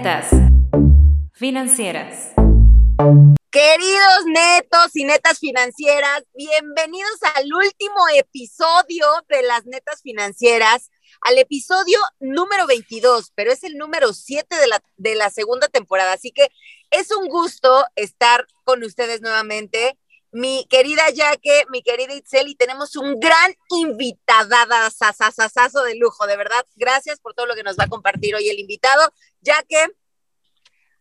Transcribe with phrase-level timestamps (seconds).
[0.00, 0.30] netas
[1.34, 2.32] financieras.
[3.50, 10.90] Queridos netos y netas financieras, bienvenidos al último episodio de las netas financieras,
[11.20, 16.14] al episodio número 22, pero es el número 7 de la, de la segunda temporada.
[16.14, 16.48] Así que
[16.90, 19.98] es un gusto estar con ustedes nuevamente
[20.32, 26.36] mi querida Jaque, mi querida Itzel, y tenemos un gran invitada, sasasasazo de lujo, de
[26.36, 26.64] verdad.
[26.76, 29.12] Gracias por todo lo que nos va a compartir hoy el invitado.
[29.44, 29.86] Jaque.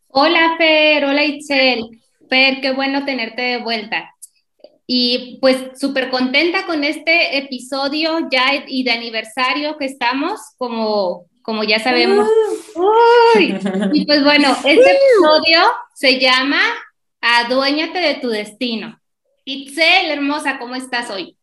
[0.08, 2.02] Hola, Fer, hola, Itzel.
[2.30, 4.16] Fer, qué bueno tenerte de vuelta.
[4.88, 11.64] Y pues súper contenta con este episodio ya y de aniversario que estamos, como, como
[11.64, 12.28] ya sabemos.
[13.94, 15.62] y pues bueno, este episodio
[15.94, 16.60] se llama
[17.22, 18.99] Aduéñate de tu destino.
[19.52, 21.36] Itzel, hermosa, ¿cómo estás hoy?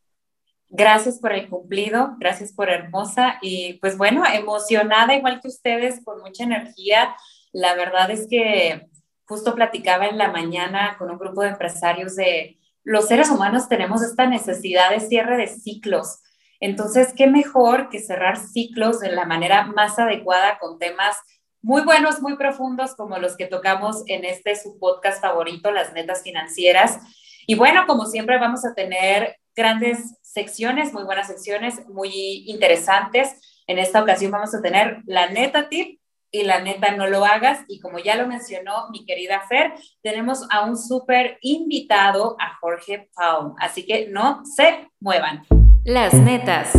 [0.69, 6.21] Gracias por el cumplido, gracias por hermosa y pues bueno, emocionada igual que ustedes, con
[6.21, 7.17] mucha energía.
[7.51, 8.87] La verdad es que
[9.25, 14.03] justo platicaba en la mañana con un grupo de empresarios de los seres humanos tenemos
[14.03, 16.21] esta necesidad de cierre de ciclos.
[16.61, 21.17] Entonces, ¿qué mejor que cerrar ciclos de la manera más adecuada con temas
[21.61, 26.23] muy buenos, muy profundos como los que tocamos en este su podcast favorito, Las Netas
[26.23, 27.01] Financieras?
[27.49, 33.63] Y bueno, como siempre vamos a tener grandes secciones, muy buenas secciones, muy interesantes.
[33.69, 36.01] En esta ocasión vamos a tener la neta tip
[36.33, 37.61] y la neta no lo hagas.
[37.69, 43.09] Y como ya lo mencionó mi querida Fer, tenemos a un súper invitado, a Jorge
[43.15, 43.55] Paum.
[43.61, 45.45] Así que no se muevan.
[45.85, 46.73] Las netas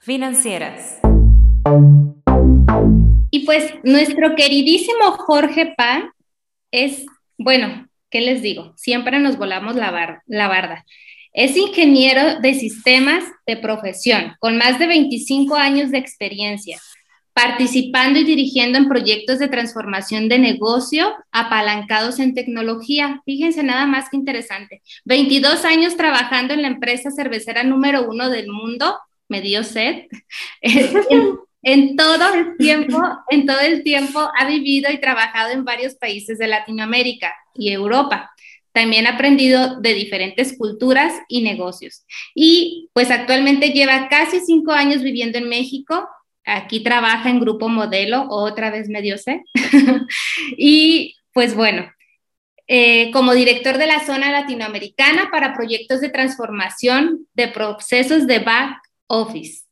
[0.00, 0.98] financieras.
[3.30, 6.10] Y pues nuestro queridísimo Jorge Pan
[6.72, 7.06] es,
[7.38, 8.74] bueno, ¿qué les digo?
[8.76, 10.84] Siempre nos volamos la, la barda.
[11.32, 16.78] Es ingeniero de sistemas de profesión, con más de 25 años de experiencia,
[17.32, 23.22] participando y dirigiendo en proyectos de transformación de negocio apalancados en tecnología.
[23.24, 24.82] Fíjense nada más que interesante.
[25.04, 30.06] 22 años trabajando en la empresa cervecera número uno del mundo, me dio sed.
[31.96, 36.46] todo el tiempo, en todo el tiempo ha vivido y trabajado en varios países de
[36.46, 38.30] Latinoamérica y Europa.
[38.72, 42.04] También ha aprendido de diferentes culturas y negocios.
[42.34, 46.08] Y pues actualmente lleva casi cinco años viviendo en México.
[46.44, 49.42] Aquí trabaja en Grupo Modelo, otra vez medio sé.
[50.56, 51.90] y pues bueno,
[52.68, 58.78] eh, como director de la zona latinoamericana para proyectos de transformación de procesos de back
[59.08, 59.64] office.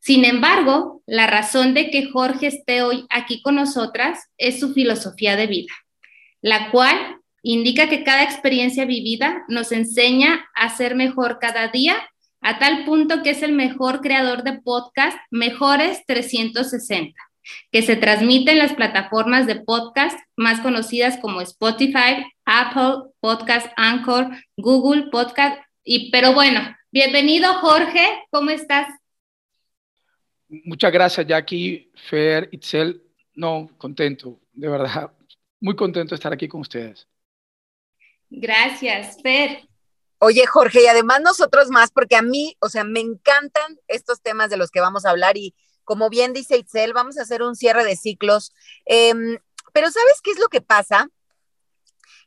[0.00, 5.36] Sin embargo, la razón de que Jorge esté hoy aquí con nosotras es su filosofía
[5.36, 5.74] de vida,
[6.40, 11.96] la cual indica que cada experiencia vivida nos enseña a ser mejor cada día,
[12.40, 17.14] a tal punto que es el mejor creador de podcast Mejores 360,
[17.70, 24.30] que se transmite en las plataformas de podcast más conocidas como Spotify, Apple Podcast, Anchor,
[24.56, 25.60] Google Podcast.
[25.84, 28.86] Y pero bueno, bienvenido Jorge, ¿cómo estás?
[30.64, 33.02] Muchas gracias, Jackie, Fer, Itzel.
[33.34, 35.12] No, contento, de verdad.
[35.60, 37.06] Muy contento de estar aquí con ustedes.
[38.28, 39.68] Gracias, Fer.
[40.18, 44.50] Oye, Jorge, y además nosotros más, porque a mí, o sea, me encantan estos temas
[44.50, 47.56] de los que vamos a hablar y como bien dice Itzel, vamos a hacer un
[47.56, 48.52] cierre de ciclos.
[48.84, 49.38] Em,
[49.72, 51.08] pero ¿sabes qué es lo que pasa?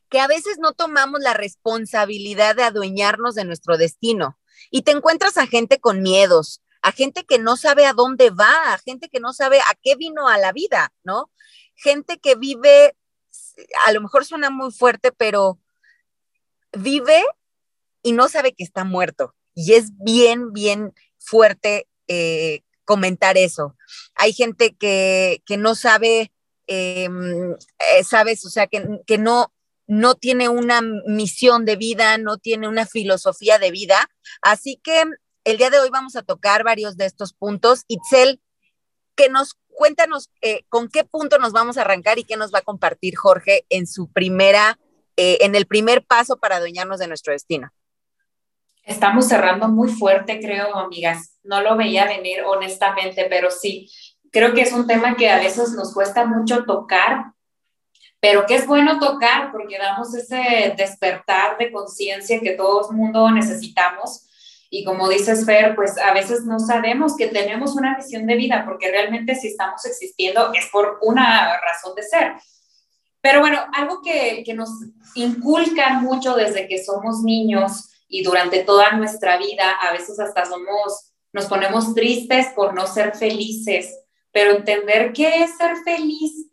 [0.08, 4.38] Que a veces no tomamos la responsabilidad de adueñarnos de nuestro destino
[4.70, 8.74] y te encuentras a gente con miedos, a gente que no sabe a dónde va,
[8.74, 11.30] a gente que no sabe a qué vino a la vida, ¿no?
[11.76, 12.94] Gente que vive,
[13.86, 15.58] a lo mejor suena muy fuerte, pero
[16.72, 17.24] vive
[18.02, 19.34] y no sabe que está muerto.
[19.54, 23.74] Y es bien, bien fuerte eh, comentar eso.
[24.14, 26.32] Hay gente que, no sabe,
[26.66, 29.54] em, eh, sabes, o sea, que, que no,
[29.86, 34.10] no tiene una misión de vida, no tiene una filosofía de vida.
[34.42, 35.04] Así que
[35.44, 37.84] el día de hoy vamos a tocar varios de estos puntos.
[37.86, 38.40] Itzel,
[39.14, 42.60] que nos cuéntanos eh, con qué punto nos vamos a arrancar y qué nos va
[42.60, 44.78] a compartir Jorge en su primera,
[45.16, 47.70] eh, en el primer paso para adueñarnos de nuestro destino.
[48.82, 51.38] Estamos cerrando muy fuerte, creo, amigas.
[51.42, 53.90] No lo veía venir honestamente, pero sí,
[54.30, 57.32] creo que es un tema que a veces nos cuesta mucho tocar,
[58.20, 63.30] pero que es bueno tocar porque damos ese despertar de conciencia que todo el mundo
[63.30, 64.26] necesitamos
[64.76, 68.64] y como dices, Fer, pues a veces no sabemos que tenemos una misión de vida,
[68.66, 72.32] porque realmente si estamos existiendo es por una razón de ser.
[73.20, 74.70] Pero bueno, algo que, que nos
[75.14, 81.12] inculcan mucho desde que somos niños y durante toda nuestra vida, a veces hasta somos,
[81.32, 83.96] nos ponemos tristes por no ser felices,
[84.32, 86.50] pero entender qué es ser feliz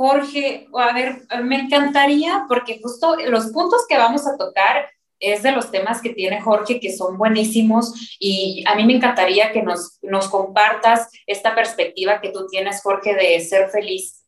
[0.00, 4.88] Jorge, a ver, me encantaría, porque justo los puntos que vamos a tocar
[5.20, 9.52] es de los temas que tiene Jorge que son buenísimos y a mí me encantaría
[9.52, 9.98] que nos,
[10.30, 14.24] compartas esta perspectiva que tú tienes, Jorge, de ser feliz.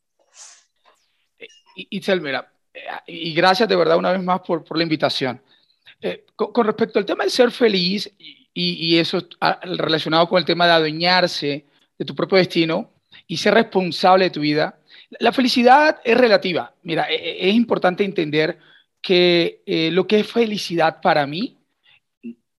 [1.75, 2.53] Itzel, mira,
[3.07, 5.41] y gracias de verdad una vez más por, la invitación.
[6.01, 9.27] Eh, con, respecto al tema de ser feliz y, y, eso
[9.63, 11.65] relacionado con el tema de adueñarse
[11.99, 12.91] de tu propio destino
[13.27, 14.79] y ser responsable de tu vida,
[15.21, 16.75] la felicidad es relativa.
[16.83, 18.59] Mira, e, e, es importante entender
[19.03, 21.59] que eh, lo que es felicidad para mí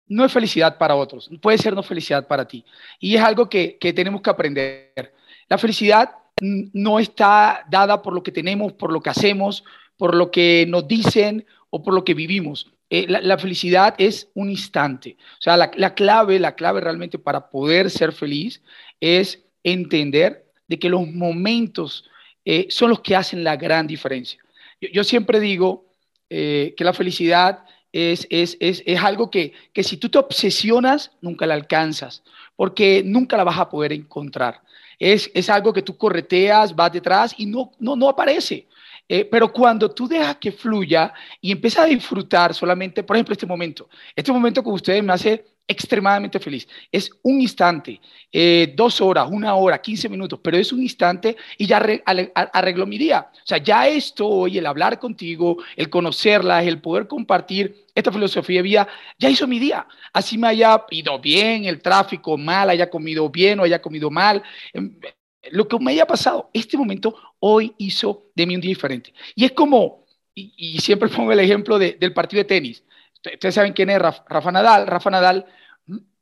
[0.07, 2.63] no es felicidad para otros, puede ser no felicidad para ti.
[2.99, 5.13] Y es algo que, que tenemos que aprender.
[5.49, 6.11] La felicidad
[6.41, 9.63] no está dada por lo que tenemos, por lo que hacemos,
[9.97, 12.71] por lo que nos dicen o por lo que vivimos.
[12.89, 15.17] Eh, la, felicidad es un instante.
[15.39, 18.61] O sea, la, clave, la clave realmente para poder ser feliz
[18.99, 22.07] es entender de que los momentos
[22.45, 24.39] eh, son los que hacen la gran diferencia.
[24.79, 25.87] Yo, siempre digo
[26.35, 31.11] eh, que la felicidad es, es, es, es algo que, que, si tú te obsesionas,
[31.21, 32.23] nunca la alcanzas,
[32.55, 34.61] porque nunca la vas a poder encontrar.
[34.97, 38.67] Es, algo que tú correteas, vas detrás y no, no, no aparece.
[39.07, 43.45] Eh, pero cuando tú dejas que fluya y empiezas a disfrutar solamente, por ejemplo, este
[43.45, 46.67] momento, este momento con ustedes me hace extremadamente feliz.
[46.91, 47.99] Es un instante,
[48.31, 51.77] eh, dos horas, una hora, 15 minutos, pero es un instante y ya
[52.53, 53.29] arregló mi día.
[53.31, 58.57] O sea, ya esto hoy, el hablar contigo, el conocerla, el poder compartir esta filosofía
[58.57, 58.87] de vida,
[59.17, 59.87] ya hizo mi día.
[60.11, 64.43] Así me haya ido bien, el tráfico mal, haya comido bien o haya comido mal.
[64.73, 64.97] Em,
[65.51, 69.13] lo que me haya pasado, este momento hoy hizo de mí un día diferente.
[69.35, 72.83] Y es como, y, siempre pongo el ejemplo del partido de tenis.
[73.25, 74.87] Ustedes saben quién es Rafa Nadal.
[74.87, 75.45] Rafa Nadal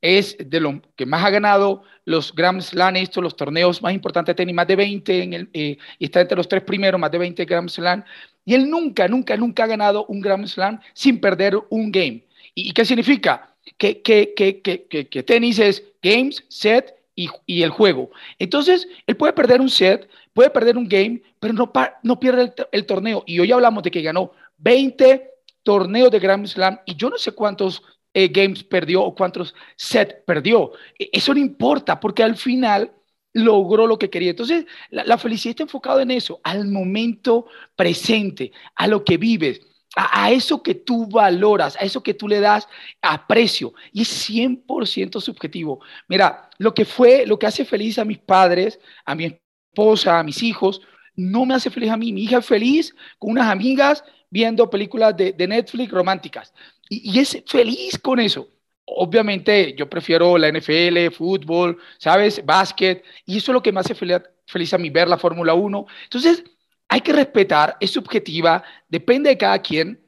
[0.02, 4.34] es de lo que más ha ganado los Grand Slam, estos, los torneos más importantes
[4.34, 7.12] de tenis, más de 20, en el, eh, y está entre los tres primeros, más
[7.12, 8.04] de 20 Grand Slam.
[8.44, 12.26] Y él nunca, nunca, nunca ha ganado un Grand Slam sin perder un game.
[12.56, 13.56] ¿Y, qué significa?
[13.78, 18.10] Que, que, que, que, tenis es games, set y, el juego.
[18.40, 21.72] Entonces, él puede perder un set, puede perder un game, pero no,
[22.04, 23.24] no pierde el, torneo.
[23.28, 25.30] Y hoy hablamos de que ganó 20
[25.64, 30.16] torneos de Grand Slam y yo no sé cuántos eh, games perdió o cuántos sets
[30.26, 30.72] perdió.
[31.00, 32.92] E, eso no importa porque al final
[33.34, 34.32] logró lo que quería.
[34.32, 39.62] Entonces, la, felicidad está enfocada en eso, al momento presente, a lo que vives
[39.96, 42.68] a, eso que tú valoras, a eso que tú le das
[43.02, 43.74] aprecio.
[43.92, 45.82] Y es 100% subjetivo.
[46.08, 50.24] Mira, lo que fue, lo que hace feliz a mis padres, a mi esposa, a
[50.24, 50.82] mis hijos,
[51.16, 52.14] no me hace feliz a mí.
[52.14, 56.54] Mi hija es feliz con unas amigas viendo películas de, Netflix románticas.
[56.90, 58.50] Y, y, es feliz con eso.
[58.86, 62.44] Obviamente yo prefiero la NFL, fútbol, ¿sabes?
[62.44, 63.04] Básquet.
[63.26, 65.86] Y eso es lo que me hace feliz, feliz a mí ver la Fórmula 1.
[66.06, 66.44] Entonces,
[66.90, 70.02] hay que respetar, es subjetiva, depende de cada quien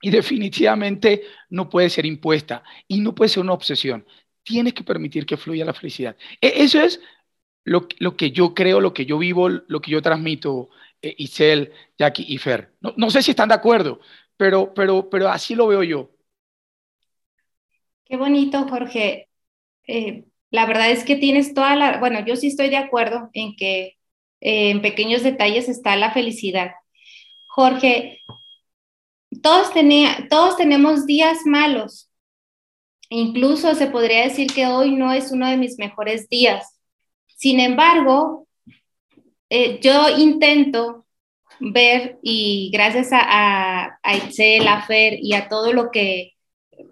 [0.00, 4.06] y definitivamente no puede ser impuesta y no puede ser una obsesión.
[4.42, 6.16] Tienes que permitir que fluya la felicidad.
[6.40, 7.00] E, eso es
[7.64, 10.70] lo, que yo creo, lo que yo vivo, lo que yo transmito,
[11.00, 12.72] eh, Isel, Jackie y Fer.
[12.80, 14.00] No, sé si están de acuerdo,
[14.36, 16.10] pero, pero, pero así lo veo yo.
[18.04, 19.28] Qué bonito, Jorge.
[19.86, 23.56] Eh, la verdad es que tienes toda la, bueno, yo sí estoy de acuerdo en
[23.56, 23.96] que
[24.40, 26.72] en pequeños detalles está la felicidad.
[27.46, 28.20] Jorge,
[29.42, 32.10] todos, tenía, todos tenemos días malos.
[33.08, 36.81] Incluso se podría decir que hoy no es uno de mis mejores días.
[37.42, 38.46] Sin embargo,
[39.50, 41.06] eh, yo intento
[41.58, 46.34] ver y gracias a, a, a Itzel, a Fer y a todo lo que,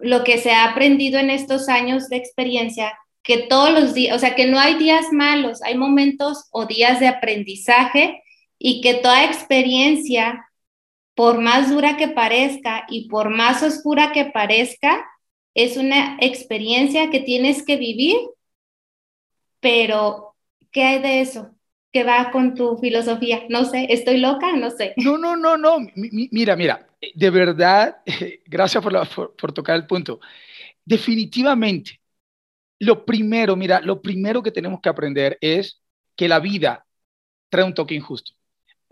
[0.01, 2.91] lo que se ha aprendido en estos años de experiencia,
[3.23, 6.99] que todos los días, o sea, que no hay días malos, hay momentos o días
[6.99, 8.21] de aprendizaje
[8.59, 10.49] y que toda experiencia,
[11.15, 15.01] por más dura que parezca y por más oscura que parezca,
[15.53, 18.17] es una experiencia que tienes que vivir,
[19.61, 20.30] pero
[20.71, 21.55] ¿qué hay de eso?
[21.91, 23.43] ¿Qué va con tu filosofía?
[23.49, 24.55] No sé, ¿estoy loca?
[24.55, 24.93] No sé.
[24.97, 25.77] No, no, no, no.
[25.95, 27.97] mira, mira, de verdad,
[28.45, 30.19] gracias por, por tocar el punto.
[30.85, 31.99] Definitivamente,
[32.79, 35.81] lo primero, mira, lo primero que tenemos que aprender es
[36.15, 36.85] que la vida
[37.49, 38.31] trae un toque injusto.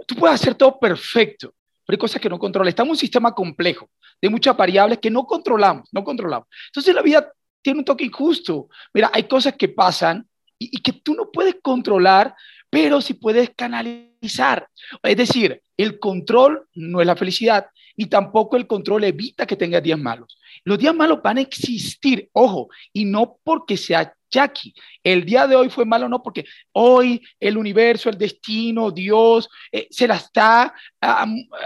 [0.06, 1.56] Tú puedes hacer todo perfecto,
[1.86, 2.70] pero hay cosas que no controlas.
[2.70, 3.90] Estamos en un sistema complejo
[4.22, 6.48] de muchas variables que no controlamos, no controlamos.
[6.68, 7.32] Entonces la vida
[7.62, 8.68] tiene un toque injusto.
[8.94, 10.28] Mira, hay cosas que pasan
[10.60, 12.36] y, y que tú no puedes controlar,
[12.70, 14.68] pero sí puedes canalizar.
[15.02, 19.84] Es decir, el control no es la felicidad, ni tampoco el control evita que tengas
[19.84, 20.38] días malos.
[20.64, 25.56] Los días malos van a existir, ojo, y no porque sea Jackie, el día de
[25.56, 30.74] hoy fue malo no porque hoy el universo, el destino, Dios, eh, se la está,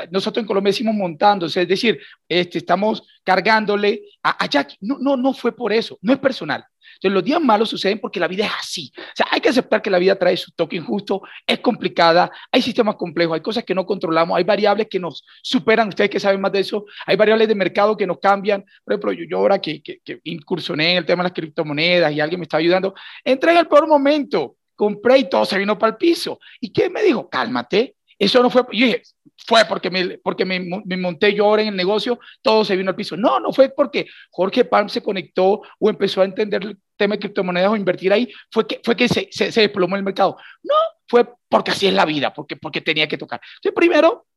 [0.10, 4.78] nosotros en Colombia decimos montándose, es decir, este, estamos cargándole a, a Jackie.
[4.80, 6.64] No, no, no fue por eso, no es personal.
[6.96, 8.92] Entonces, los días malos suceden porque la vida es así.
[8.98, 12.62] O sea, hay que aceptar que la vida trae su toque injusto, es complicada, hay
[12.62, 16.42] sistemas complejos, hay cosas que no controlamos, hay variables que nos superan, ustedes que saben
[16.42, 18.64] más de eso, hay variables de mercado que nos cambian.
[18.84, 22.20] Por ejemplo, yo, ahora que, que, que, incursioné en el tema de las criptomonedas y
[22.20, 25.92] alguien me está ayudando, entré en el peor momento, compré y todo se vino para
[25.92, 26.40] el piso.
[26.60, 27.30] ¿Y qué me dijo?
[27.30, 29.04] Cálmate, eso no fue, yo dije,
[29.46, 32.96] fue porque me, porque me, monté yo ahora en el negocio, todo se vino al
[32.96, 33.18] piso.
[33.18, 37.20] No, no fue porque Jorge Palm se conectó o empezó a entender el tema de
[37.20, 40.38] criptomonedas o invertir ahí, fue que, fue que se, se, desplomó el mercado.
[40.62, 40.76] No,
[41.08, 43.42] fue porque así es la vida, porque, porque tenía que tocar.
[43.58, 44.28] Entonces, primero,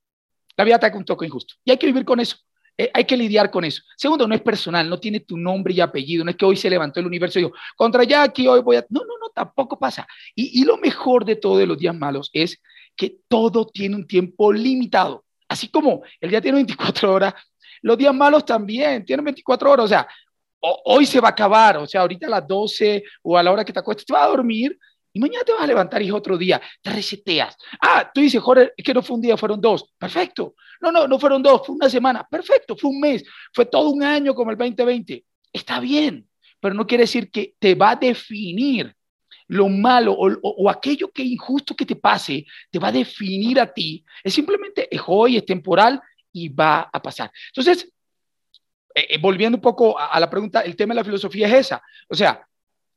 [0.57, 2.37] la vida con un toque injusto y hay que vivir con eso.
[2.78, 3.83] Eh, hay que lidiar con eso.
[3.97, 6.69] Segundo, no es personal, no tiene tu nombre y apellido, no es que hoy se
[6.69, 8.87] levantó el universo y dijo, contra Jackie, hoy voy a...
[8.90, 10.07] No, no, no, tampoco pasa.
[10.35, 12.61] Y, y lo mejor de todo de los días malos es
[12.97, 15.25] que todo tiene un tiempo limitado.
[15.49, 17.35] Así como el día tiene 24 horas,
[17.83, 19.85] los días malos también tienen 24 horas.
[19.85, 20.09] O sea,
[20.61, 23.65] hoy se va a acabar, o sea, ahorita a las 12 o a la hora
[23.65, 24.76] que te acuestes, te vas a dormir
[25.12, 27.57] y mañana te vas a levantar y es otro día, te reseteas.
[27.81, 29.87] Ah, tú dices, Jorge, es que no fue un día, fueron dos.
[29.97, 30.55] Perfecto.
[30.81, 32.26] No, no, no fueron dos, fue una semana.
[32.31, 35.25] Perfecto, fue un mes, fue todo un año como el 2020.
[35.53, 36.29] Está bien,
[36.61, 38.95] pero no quiere decir que te va a definir
[39.49, 44.05] lo malo o, aquello que injusto que te pase, te va a definir a ti.
[44.23, 46.00] Es simplemente, es hoy, es temporal
[46.33, 47.31] y va a pasar.
[47.49, 47.93] Entonces,
[48.95, 51.83] eh, eh, volviendo un poco a, la pregunta, el tema de la filosofía es esa.
[52.09, 52.47] O sea,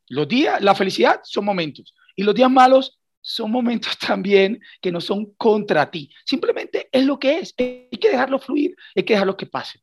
[0.07, 5.01] los días, la felicidad son momentos y los días malos son momentos también que no
[5.01, 6.11] son contra ti.
[6.25, 7.53] Simplemente es lo que es.
[7.57, 9.81] Hay que dejarlo fluir, hay que dejarlo que pase.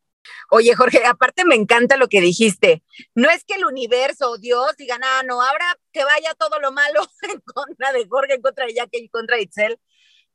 [0.50, 2.82] Oye, Jorge, aparte me encanta lo que dijiste.
[3.14, 6.72] No es que el universo o Dios digan, ah, no, ahora que vaya todo lo
[6.72, 9.80] malo en contra de Jorge, en contra de Jackie, en contra de Itzel.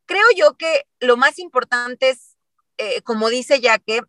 [0.06, 2.38] Creo yo que lo más importante es,
[2.78, 4.02] eh, como dice Jaque,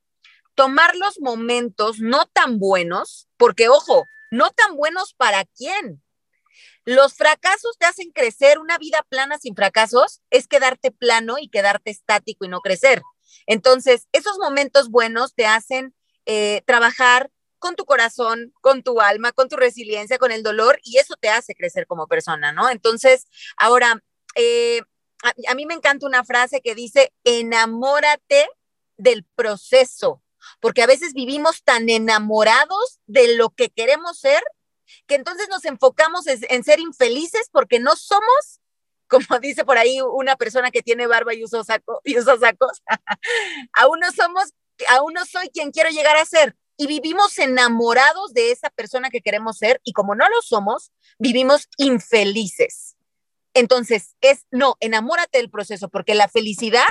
[0.55, 6.03] tomar los momentos no tan buenos, porque ojo, no tan buenos para quién.
[6.85, 11.91] Los fracasos te hacen crecer, una vida plana sin fracasos es quedarte plano y quedarte
[11.91, 13.03] estático y no crecer.
[13.47, 15.95] Entonces, esos momentos buenos te hacen
[16.27, 20.99] eh, trabajar con tu corazón, con tu alma, con tu resiliencia, con el dolor, y
[20.99, 22.69] eso te hace crecer como persona, ¿no?
[22.69, 24.03] Entonces, ahora,
[24.35, 24.81] eh,
[25.49, 28.49] a, mí me encanta una frase que dice, enamórate
[28.97, 30.23] del proceso,
[30.61, 34.43] porque a veces vivimos tan enamorados de lo que queremos ser
[35.07, 38.61] que entonces nos enfocamos en ser infelices porque no somos
[39.13, 42.83] como dice por ahí una persona que tiene barba y usa, saco, y usa sacos,
[43.75, 44.55] aún no somos,
[44.89, 46.57] aún no soy quien quiero llegar a ser.
[46.79, 51.69] Y vivimos enamorados de esa persona que queremos ser y como no lo somos, vivimos
[51.77, 52.97] infelices.
[53.55, 56.89] Entonces, es, no, enamórate del proceso, porque la felicidad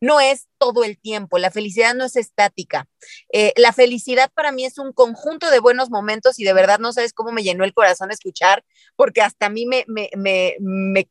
[0.00, 2.88] no es todo el tiempo, la felicidad no es estática.
[3.32, 6.92] Eh, la felicidad para mí es un conjunto de buenos momentos y de verdad no
[6.92, 8.64] sabes cómo me llenó el corazón escuchar,
[8.96, 10.56] porque hasta a mí me, me, me,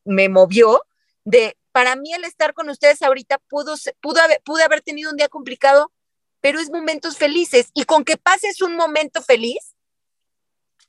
[0.06, 0.84] me, movió
[1.26, 5.30] de, para mí el estar con ustedes ahorita pudo, pudo haber, haber tenido un día
[5.30, 5.92] complicado,
[6.40, 9.76] pero es momentos felices y con que pases un momento feliz,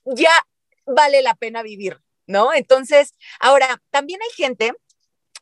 [0.05, 0.31] ya
[0.87, 2.55] vale la pena vivir, ¿no?
[2.55, 4.73] Entonces, ahora, también hay gente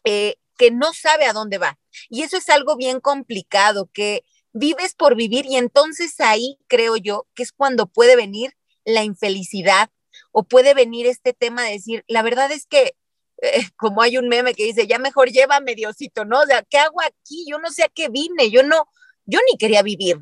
[0.05, 1.79] eh, que no sabe a dónde va.
[2.09, 7.27] Y eso es algo bien complicado, que vives por vivir y entonces ahí creo yo
[7.35, 9.91] que es cuando puede venir la infelicidad
[10.33, 12.95] o puede venir este tema de decir, la verdad es que,
[13.43, 16.41] eh, como hay un meme que dice, ya mejor llévame Diosito, ¿no?
[16.41, 17.45] O sea, ¿qué hago aquí?
[17.49, 18.89] Yo no sé a qué vine, yo no,
[19.27, 20.21] yo ni quería vivir.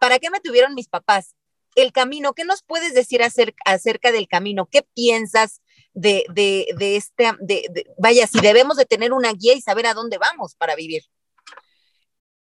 [0.00, 1.34] ¿Para qué me tuvieron mis papás?
[1.76, 4.66] El camino, ¿qué nos puedes decir acerca, acerca del camino?
[4.66, 5.60] ¿Qué piensas?
[5.96, 9.94] De, de, de este, de, vaya, si debemos de tener una guía y saber a
[9.94, 11.02] dónde vamos para vivir.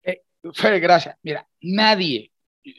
[0.02, 0.22] Eh,
[0.80, 1.16] gracias.
[1.22, 2.32] Mira, nadie,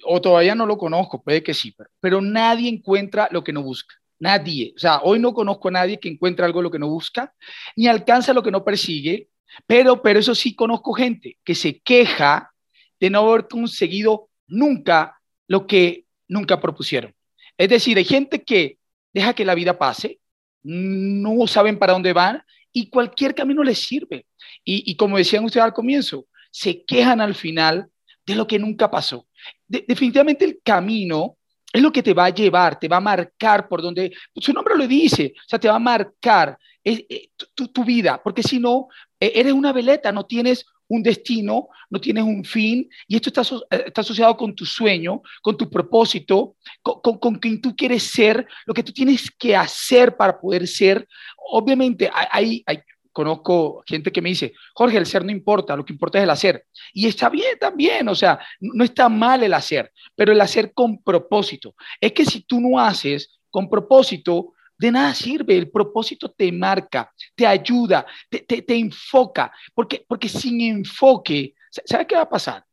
[0.04, 3.62] o todavía no lo conozco, puede que sí, pero, pero nadie encuentra lo que no
[3.62, 3.96] busca.
[4.18, 4.74] Nadie.
[4.76, 7.34] O sea, hoy no conozco a nadie que encuentre algo lo que no busca,
[7.76, 9.30] ni alcanza lo que no persigue,
[9.68, 12.52] pero, pero eso sí conozco gente que se queja
[13.00, 17.14] de no haber conseguido nunca lo que nunca propusieron.
[17.56, 18.80] Es decir, hay gente que
[19.14, 20.20] deja que la vida pase,
[20.66, 22.42] no saben para dónde van
[22.74, 24.26] y cualquier camino les sirve.
[24.64, 27.88] Y, como decían ustedes al comienzo, se quejan al final
[28.26, 29.28] de lo que nunca pasó.
[29.68, 31.38] definitivamente el camino
[31.72, 34.76] es lo que te va a llevar, te va a marcar por donde, su nombre
[34.76, 38.88] lo dice, o sea, te va a marcar eh, tu, vida, porque si no,
[39.20, 43.42] eh, eres una veleta, no tienes un destino, no tienes un fin, y esto está,
[43.72, 48.48] eh, está asociado con tu sueño, con tu propósito, con, con, quien tú quieres ser,
[48.66, 51.08] lo que tú tienes que hacer para poder ser.
[51.38, 52.80] Obviamente, hay, hay,
[53.12, 56.30] conozco gente que me dice, Jorge, el ser no importa, lo que importa es el
[56.30, 56.66] hacer.
[56.94, 61.02] Y está bien también, o sea, no está mal el hacer, pero el hacer con
[61.02, 61.76] propósito.
[62.02, 67.12] Es que si tú no haces con propósito, de nada sirve, el propósito te marca,
[67.36, 72.64] te ayuda, te, te, enfoca, porque, porque sin enfoque, ¿sabes qué va a pasar?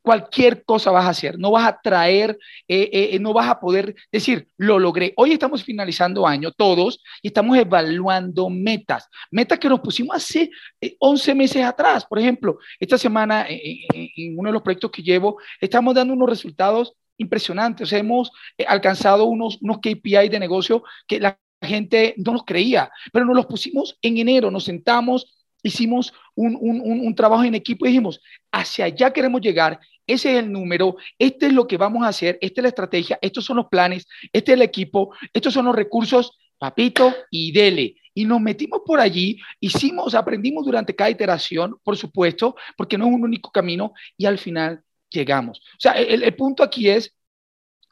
[0.00, 3.60] Cualquier cosa vas a hacer, no vas a traer, eh, eh, eh, no vas a
[3.60, 5.12] poder decir, lo logré.
[5.16, 10.50] Hoy estamos finalizando año todos y estamos evaluando metas, metas que nos pusimos hace
[10.98, 12.06] 11 meses atrás.
[12.06, 16.94] Por ejemplo, esta semana en uno de los proyectos que llevo, estamos dando unos resultados
[17.18, 17.84] impresionante.
[17.84, 22.44] O sea, hemos eh, alcanzado unos, unos KPI de negocio que la gente no nos
[22.44, 27.54] creía, pero nos los pusimos en enero, nos sentamos, hicimos un, un, un, trabajo en
[27.54, 28.20] equipo y dijimos,
[28.52, 32.38] hacia allá queremos llegar, ese es el número, este es lo que vamos a hacer,
[32.40, 35.74] esta es la estrategia, estos son los planes, este es el equipo, estos son los
[35.74, 37.96] recursos, papito, y dele.
[38.14, 43.12] Y nos metimos por allí, hicimos, aprendimos durante cada iteración, por supuesto, porque no es
[43.12, 45.58] un único camino, y al final llegamos.
[45.58, 47.14] O sea, el, punto aquí es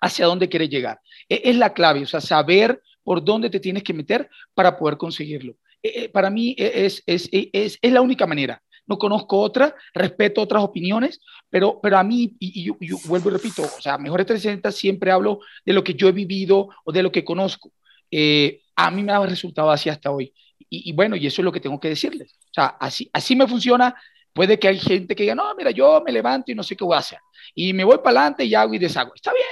[0.01, 1.01] hacia dónde quieres llegar.
[1.29, 4.97] E, es, la clave, o sea, saber por dónde te tienes que meter para poder
[4.97, 5.57] conseguirlo.
[5.83, 8.63] E, e, para mí es, es, es, es, la única manera.
[8.87, 11.21] No conozco otra, respeto otras opiniones,
[11.51, 15.41] pero, pero a mí, y, yo, vuelvo y repito, o sea, Mejores 360 siempre hablo
[15.65, 17.73] de lo que yo he vivido o de lo que conozco.
[18.11, 20.33] Eh, a mí me ha resultado así hasta hoy.
[20.69, 22.39] Y, y, bueno, y eso es lo que tengo que decirles.
[22.45, 23.97] O sea, así, así me funciona
[24.37, 26.85] Puede que hay gente que diga, no, mira, yo me levanto y no sé qué
[26.85, 27.19] voy a hacer.
[27.55, 29.14] Y me voy para adelante y hago y deshago.
[29.14, 29.47] Está bien,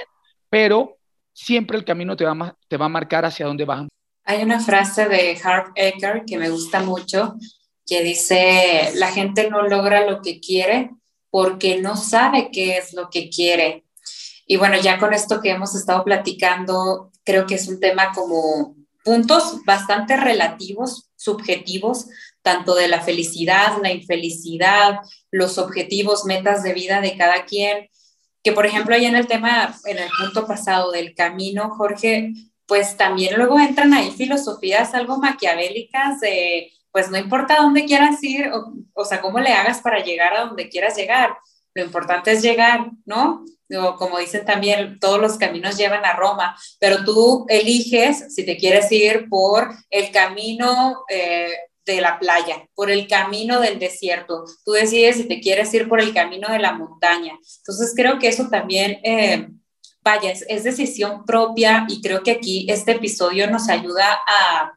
[0.47, 0.99] pero
[1.33, 3.87] siempre el camino te va, a, te va a marcar hacia dónde vas.
[4.25, 7.33] Hay una frase de Harv Eker que me gusta mucho,
[7.83, 10.91] que dice, la gente no logra lo que quiere
[11.31, 13.85] porque no sabe qué es lo que quiere.
[14.45, 18.75] Y bueno, ya con esto que hemos estado platicando, creo que es un tema como
[19.03, 22.05] puntos bastante relativos, subjetivos,
[22.45, 24.99] tanto de la felicidad, la infelicidad,
[25.31, 27.89] los objetivos, metas de vida de cada quien,
[28.43, 32.33] que por ejemplo ahí en el tema, en el punto pasado del camino, Jorge,
[32.67, 38.51] pues también luego entran ahí filosofías algo maquiavélicas de, pues no importa dónde quieras ir,
[38.93, 41.35] o, sea, cómo le hagas para llegar a donde quieras llegar,
[41.73, 43.43] lo importante es llegar, ¿no?
[43.75, 48.55] O como dicen también, todos los caminos llevan a Roma, pero tú eliges si te
[48.55, 51.49] quieres ir por el camino eh,
[51.85, 54.45] de la playa, por el camino del desierto.
[54.63, 57.37] Tú decides si te quieres ir por el camino de la montaña.
[57.57, 59.47] Entonces creo que eso también, eh,
[60.03, 64.73] vaya, es, decisión propia y creo que aquí este episodio nos ayuda a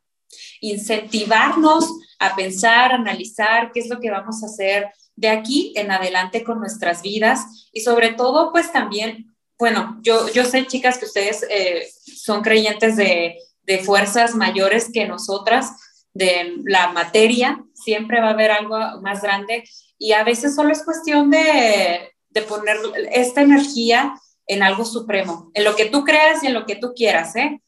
[0.60, 6.44] incentivarnos a pensar, analizar qué es lo que vamos a hacer de aquí en adelante
[6.44, 11.44] con nuestras vidas y sobre todo, pues también, bueno, yo, yo sé, chicas, que ustedes
[11.48, 15.72] eh, son creyentes de, de fuerzas mayores que nosotras,
[16.14, 19.64] de la materia, siempre va a haber algo más grande
[19.98, 22.76] y a veces solo es cuestión de, de poner
[23.12, 24.14] esta energía
[24.46, 27.60] en algo supremo, en lo que tú creas y en lo que tú quieras, ¿eh?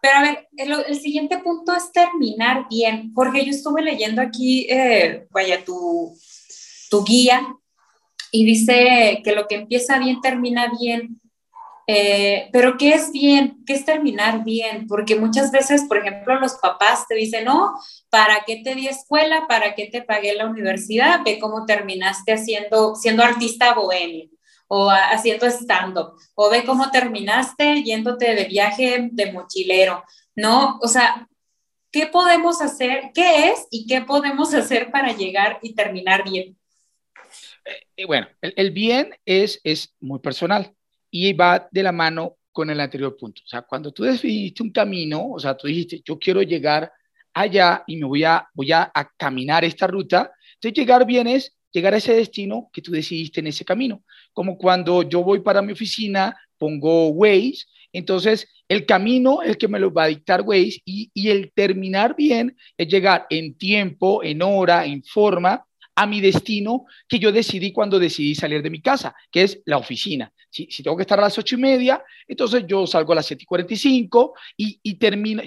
[0.00, 3.12] Pero a ver, el, siguiente punto es terminar bien.
[3.14, 6.16] Jorge, yo estuve leyendo aquí, eh, vaya, tu,
[6.90, 7.46] tu guía
[8.30, 11.20] y dice que lo que empieza bien termina bien.
[11.86, 13.62] Eh, pero ¿qué es bien?
[13.66, 14.86] ¿Qué es terminar bien?
[14.86, 17.74] Porque muchas veces, por ejemplo, los papás te dicen, no,
[18.08, 19.46] ¿para qué te di escuela?
[19.46, 21.20] ¿Para qué te pagué la universidad?
[21.24, 24.30] Ve cómo terminaste haciendo, siendo artista bohemio
[24.66, 30.02] o haciendo stand-up, o ve cómo terminaste yéndote de viaje de mochilero,
[30.34, 30.78] ¿no?
[30.80, 31.28] O sea,
[31.92, 33.10] ¿qué podemos hacer?
[33.12, 36.56] ¿Qué es y qué podemos hacer para llegar y terminar bien?
[37.94, 40.74] Eh, bueno, el, el bien es, es muy personal
[41.16, 43.40] y va de la mano con el anterior punto.
[43.44, 46.90] O sea, cuando tú decidiste un camino, o sea, tú dijiste, yo quiero llegar
[47.32, 51.94] allá y me voy a, voy a, caminar esta ruta, entonces llegar bien es llegar
[51.94, 54.02] a ese destino que tú decidiste en ese camino.
[54.32, 59.68] Como cuando yo voy para mi oficina, pongo Waze, entonces el camino es el que
[59.68, 64.24] me lo va a dictar Waze y, y el terminar bien es llegar en tiempo,
[64.24, 65.64] en hora, en forma
[65.96, 69.78] a mi destino que yo decidí cuando decidí salir de mi casa, que es la
[69.78, 70.32] oficina.
[70.50, 73.26] Si, si tengo que estar a las ocho y media, entonces yo salgo a las
[73.26, 75.42] siete y cuarenta y cinco y termino.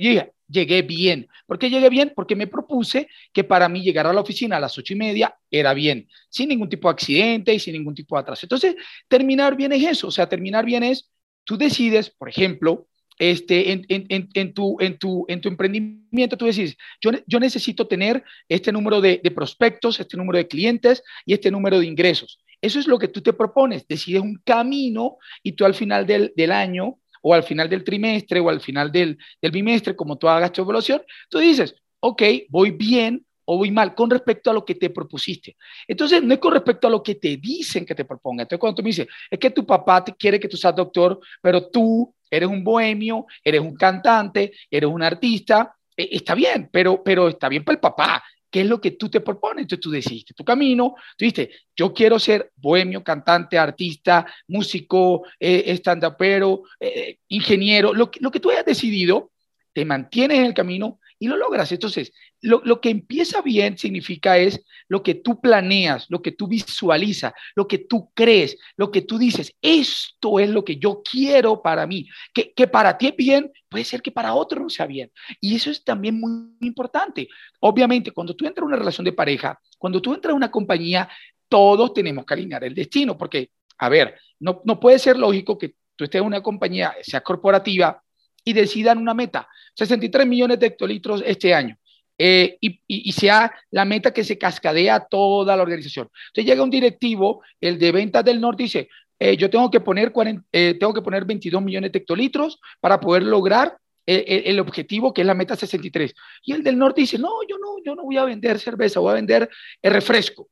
[0.49, 1.27] Llegué bien.
[1.45, 2.13] ¿Por qué llegué bien?
[2.15, 5.35] Porque me propuse que para mí llegar a la oficina a las ocho y media
[5.51, 8.45] era bien, sin ningún tipo de accidente y sin ningún tipo de atraso.
[8.45, 8.75] Entonces,
[9.09, 10.07] terminar bien es eso.
[10.07, 11.11] O sea, terminar bien es,
[11.43, 16.45] tú decides, por ejemplo, este, en, en, en, tu, en, tu, en tu emprendimiento, tú
[16.45, 21.33] decís, yo, yo necesito tener este número de, de, prospectos, este número de clientes y
[21.33, 22.39] este número de ingresos.
[22.61, 26.33] Eso es lo que tú te propones, decides un camino y tú al final del,
[26.35, 30.27] del año o al final del trimestre o al final del, del bimestre, como tú
[30.27, 34.65] hagas tu evaluación, tú dices, ok, voy bien o voy mal con respecto a lo
[34.65, 35.55] que te propusiste.
[35.87, 38.43] Entonces, no es con respecto a lo que te dicen que te proponga.
[38.43, 41.19] Entonces, cuando tú me dices, es que tu papá te quiere que tú seas doctor,
[41.41, 47.03] pero tú eres un bohemio, eres un cantante, eres un artista, e, está bien, pero,
[47.03, 48.23] pero está bien para el papá.
[48.49, 49.63] ¿Qué es lo que tú te propones?
[49.63, 55.73] Entonces tú decidiste tu camino, tú dijiste, yo quiero ser bohemio, cantante, artista, músico, eh,
[55.73, 59.31] stand-upero, eh, ingeniero, lo, lo que tú hayas decidido,
[59.73, 61.71] te mantienes en el camino y lo logras.
[61.71, 67.33] Entonces, lo, que empieza bien significa es lo que tú planeas, lo que tú visualizas,
[67.55, 71.87] lo que tú crees, lo que tú dices, esto es lo que yo quiero para
[71.87, 75.11] mí, que, que para ti es bien, puede ser que para otro no sea bien.
[75.41, 77.27] Y eso es también muy importante.
[77.59, 81.09] Obviamente, cuando tú entras en una relación de pareja, cuando tú entras en una compañía,
[81.49, 85.75] todos tenemos que alinear el destino, porque, a ver, no, no puede ser lógico que
[85.95, 88.03] tú estés en una compañía, sea corporativa,
[88.47, 91.77] y decidan una meta, 63 millones de hectolitros este año.
[92.17, 96.09] Eh, y, sea la meta que se cascadea toda la organización.
[96.27, 98.87] Entonces llega un directivo, el de ventas del norte, dice,
[99.19, 100.13] eh, yo tengo que, poner
[100.53, 105.27] eh, tengo que poner 22 millones de hectolitros para poder lograr el, objetivo que es
[105.27, 106.15] la meta 63.
[106.43, 109.11] Y el del norte dice, no, yo no, yo no voy a vender cerveza, voy
[109.11, 109.49] a vender
[109.81, 110.47] el refresco.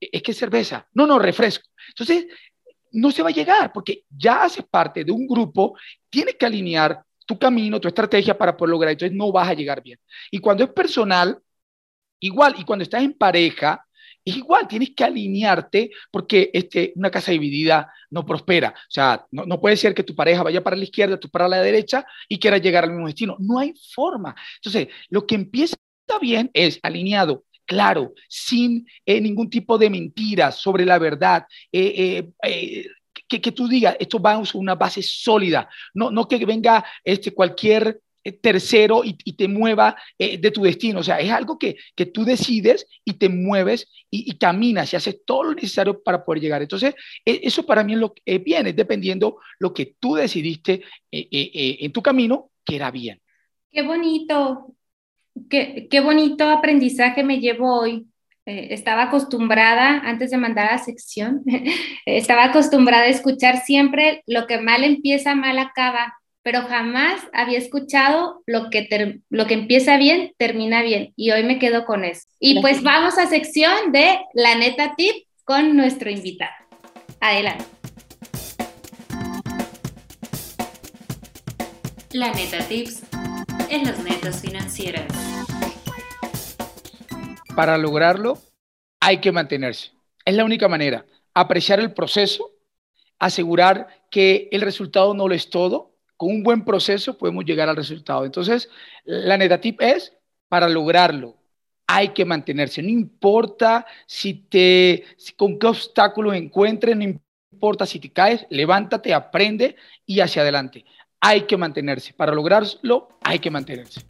[0.00, 0.88] E, es que cerveza.
[0.94, 1.68] No, no, refresco.
[1.88, 2.26] Entonces,
[2.92, 5.76] no se va a llegar porque ya hace parte de un grupo,
[6.08, 8.92] tiene que alinear tu camino, tu estrategia para poder lograr.
[8.92, 9.98] Entonces no vas a llegar bien.
[10.30, 11.38] Y cuando es personal,
[12.20, 12.54] igual.
[12.58, 13.84] Y cuando estás en pareja,
[14.24, 14.68] es igual.
[14.68, 18.70] Tienes que alinearte porque este, una casa dividida no prospera.
[18.76, 21.48] O sea, no, no puede ser que tu pareja vaya para la izquierda, tú para
[21.48, 23.36] la derecha y quiera llegar al mismo destino.
[23.38, 24.34] No hay forma.
[24.56, 25.76] Entonces, lo que empieza
[26.20, 32.86] bien es alineado claro, sin eh, ningún tipo de mentiras sobre la verdad, eh, eh,
[33.28, 37.32] que, que tú digas, esto va a una base sólida, no, no que venga este,
[37.32, 41.00] cualquier eh, tercero y, te mueva eh, de tu destino.
[41.00, 45.24] O sea, es algo que, que tú decides y te mueves y, caminas y haces
[45.24, 46.62] todo lo necesario para poder llegar.
[46.62, 51.76] Entonces, e, eso para mí es lo que viene, dependiendo lo que tú decidiste eh,
[51.80, 53.20] en tu camino que era bien.
[53.70, 54.74] Qué bonito,
[55.50, 58.06] qué, qué bonito aprendizaje me llevo hoy
[58.46, 61.42] eh, estaba acostumbrada, antes de mandar a sección,
[62.06, 68.42] estaba acostumbrada a escuchar siempre lo que mal empieza, mal acaba, pero jamás había escuchado
[68.44, 71.14] lo que, lo que empieza bien, termina bien.
[71.16, 72.28] Y hoy me quedo con eso.
[72.38, 76.52] Y pues vamos a sección de la neta tip con nuestro invitado.
[77.20, 77.64] Adelante.
[82.12, 83.04] La neta tips
[83.70, 85.06] en las netas financieras
[87.54, 88.38] para lograrlo
[89.00, 89.92] hay que mantenerse.
[90.24, 91.04] Es la única manera.
[91.34, 92.50] Apreciar el proceso,
[93.18, 95.92] asegurar que el resultado no lo es todo.
[96.16, 98.24] Con un buen proceso podemos llegar al resultado.
[98.24, 98.68] Entonces,
[99.04, 100.12] la neta tip es,
[100.48, 101.36] para lograrlo,
[101.86, 102.82] hay que mantenerse.
[102.82, 105.04] No importa si te,
[105.36, 107.04] con qué obstáculos encuentres, no
[107.52, 110.84] importa si te caes, levántate, aprende y hacia adelante.
[111.20, 112.12] Hay que mantenerse.
[112.14, 114.02] Para lograrlo, hay que mantenerse.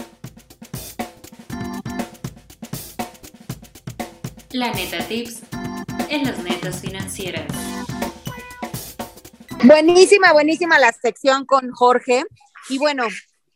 [4.54, 5.40] La neta tips
[6.10, 7.52] en las netas financieras.
[9.64, 12.22] Buenísima, buenísima la sección con Jorge.
[12.68, 13.02] Y bueno,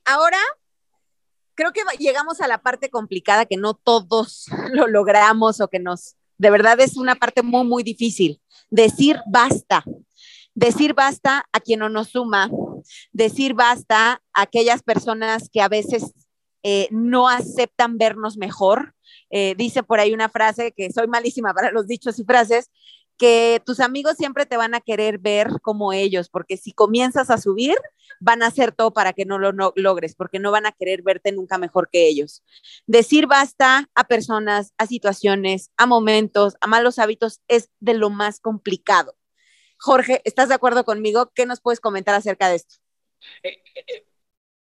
[0.04, 0.38] ahora
[1.54, 6.16] creo que llegamos a la parte complicada que no todos lo logramos o que nos,
[6.36, 8.42] de verdad es una parte muy, muy difícil.
[8.68, 9.84] Decir basta.
[10.52, 12.50] Decir basta a quien no nos suma.
[13.12, 16.12] Decir basta a aquellas personas que a veces
[16.70, 18.94] eh, no aceptan vernos mejor
[19.30, 22.70] eh, dice por ahí una frase que soy malísima para los dichos y frases,
[23.16, 27.38] que tus amigos siempre te van a querer ver como ellos, porque si comienzas a
[27.38, 27.74] subir,
[28.20, 31.32] van a hacer todo para que no lo logres, porque no van a querer verte
[31.32, 32.44] nunca mejor que ellos.
[32.86, 38.38] Decir basta a personas, a situaciones, a momentos, a malos hábitos es de lo más
[38.38, 39.16] complicado.
[39.80, 41.32] Jorge, ¿estás de acuerdo conmigo?
[41.34, 42.76] ¿Qué nos puedes comentar acerca de esto?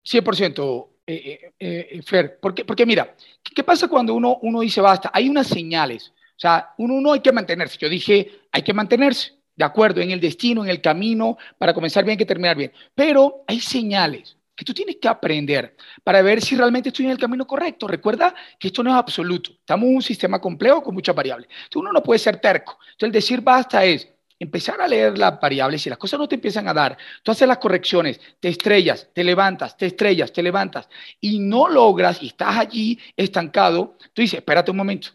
[0.05, 0.98] 100%.
[1.11, 5.09] Eh, eh, eh, Fer, porque, porque mira, ¿qué, pasa cuando uno, uno dice basta?
[5.11, 7.79] Hay unas señales, o sea, uno no hay que mantenerse.
[7.79, 12.05] Yo dije, hay que mantenerse, de acuerdo, en el destino, en el camino, para comenzar
[12.05, 12.71] bien, que terminar bien.
[12.93, 17.17] Pero hay señales que tú tienes que aprender para ver si realmente estoy en el
[17.17, 17.87] camino correcto.
[17.87, 19.49] Recuerda que esto no es absoluto.
[19.49, 21.49] Estamos en un sistema complejo con muchas variables.
[21.49, 22.77] Entonces uno no puede ser terco.
[22.91, 24.07] Entonces el decir basta es,
[24.39, 27.47] empezar a leer las variables y las cosas no te empiezan a dar, tú haces
[27.47, 30.87] las correcciones, te estrellas, te levantas, te estrellas, te levantas
[31.19, 35.09] y no logras y estás allí estancado, tú dices, espérate un momento.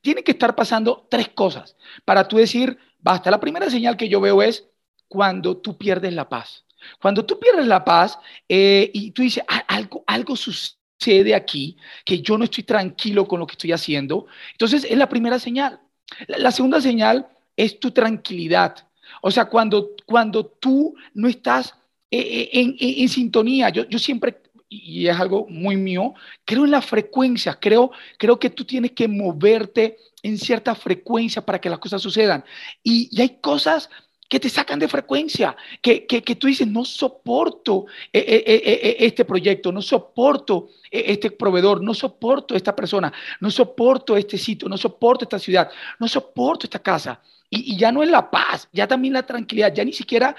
[0.00, 3.30] Tiene que estar pasando tres cosas para tú decir, basta.
[3.30, 4.68] La primera señal que yo veo es
[5.08, 6.64] cuando tú pierdes la paz.
[7.00, 12.36] Cuando tú pierdes la paz eh, y tú dices, algo, algo sucede aquí, que yo
[12.36, 15.80] no estoy tranquilo con lo que estoy haciendo, entonces es la primera señal.
[16.28, 18.88] La, segunda señal es tu tranquilidad.
[19.22, 21.74] O sea, cuando, cuando tú no estás
[22.10, 26.14] eh, eh, en, sintonía, yo, yo siempre y es algo muy mío,
[26.44, 31.60] creo en la frecuencia, creo, creo que tú tienes que moverte en cierta frecuencia para
[31.60, 32.44] que las cosas sucedan.
[32.82, 33.88] Y, y hay cosas
[34.28, 39.70] que te sacan de frecuencia, que, que, que tú dices, no soporto eh, este proyecto,
[39.70, 45.38] no soporto este proveedor, no soporto esta persona, no soporto este sitio, no soporto esta
[45.38, 47.20] ciudad, no soporto esta casa.
[47.54, 50.34] Y, y ya no es la paz, ya también la tranquilidad, ya ni siquiera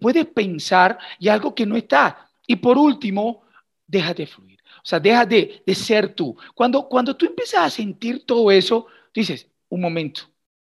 [0.00, 2.30] puedes pensar y algo que no está.
[2.46, 3.42] Y por último,
[3.86, 6.36] deja de fluir, o sea, deja de, de ser tú.
[6.54, 10.22] Cuando, cuando tú empiezas a sentir todo eso, dices, un momento,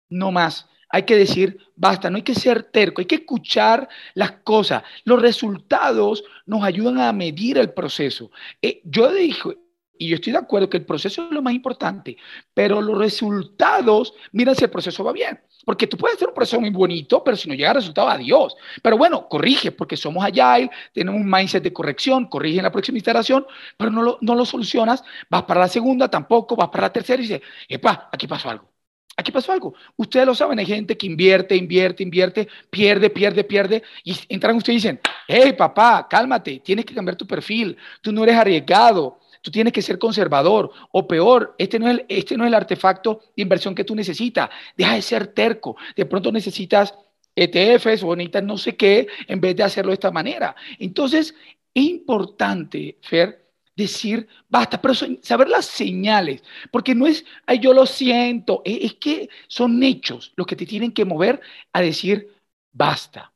[0.10, 4.32] no más hay que decir, basta, no hay que ser terco, hay que escuchar las
[4.32, 4.84] cosas.
[5.04, 8.32] Los resultados nos ayudan a medir el proceso.
[8.62, 9.58] Eh, yo dije,
[9.98, 12.16] y yo estoy de acuerdo que el proceso es lo más importante,
[12.54, 15.40] pero los resultados, mira si el proceso va bien.
[15.66, 18.56] Porque tú puedes hacer un proceso muy bonito, pero si no llega al resultado, adiós.
[18.82, 22.98] Pero bueno, corrige, porque somos agile, tenemos un mindset de corrección, corrige en la próxima
[22.98, 23.46] instalación,
[23.78, 27.22] pero no lo, no lo solucionas, vas para la segunda, tampoco, vas para la tercera
[27.22, 28.76] y dices, epa, aquí pasó algo.
[29.18, 29.74] Aquí pasó algo.
[29.96, 33.84] Ustedes lo saben, hay gente que invierte, invierte, invierte, pierde, pierde, pierde.
[34.04, 37.78] Y entran ustedes y dicen, hey papá, cálmate, tienes que cambiar tu perfil.
[38.02, 40.72] Tú no eres arriesgado, tú tienes que ser conservador.
[40.92, 43.96] O peor, este no es el, este no es el artefacto de inversión que tú
[43.96, 44.50] necesitas.
[44.76, 45.78] Deja de ser terco.
[45.96, 46.96] De pronto necesitas
[47.36, 50.56] ETFs o necesitas no sé qué en vez de hacerlo de esta manera.
[50.80, 51.36] Entonces,
[51.76, 57.86] es importante, Fer, decir basta, pero saber las señales, porque no es, ay, yo lo
[57.86, 61.40] siento, es, que son hechos los que te tienen que mover
[61.72, 62.34] a decir
[62.72, 63.32] basta.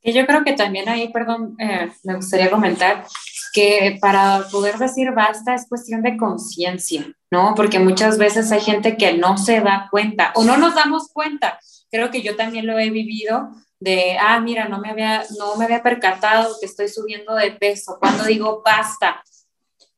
[0.00, 3.04] Y yo creo que también ahí, perdón, eh, me gustaría comentar
[3.56, 7.54] que para poder decir basta es cuestión de conciencia, ¿no?
[7.56, 11.58] Porque muchas veces hay gente que no se da cuenta o no nos damos cuenta.
[11.90, 13.48] Creo que yo también lo he vivido
[13.80, 17.96] de, ah, mira, no me había, no me había percatado que estoy subiendo de peso.
[17.98, 19.22] Cuando digo basta,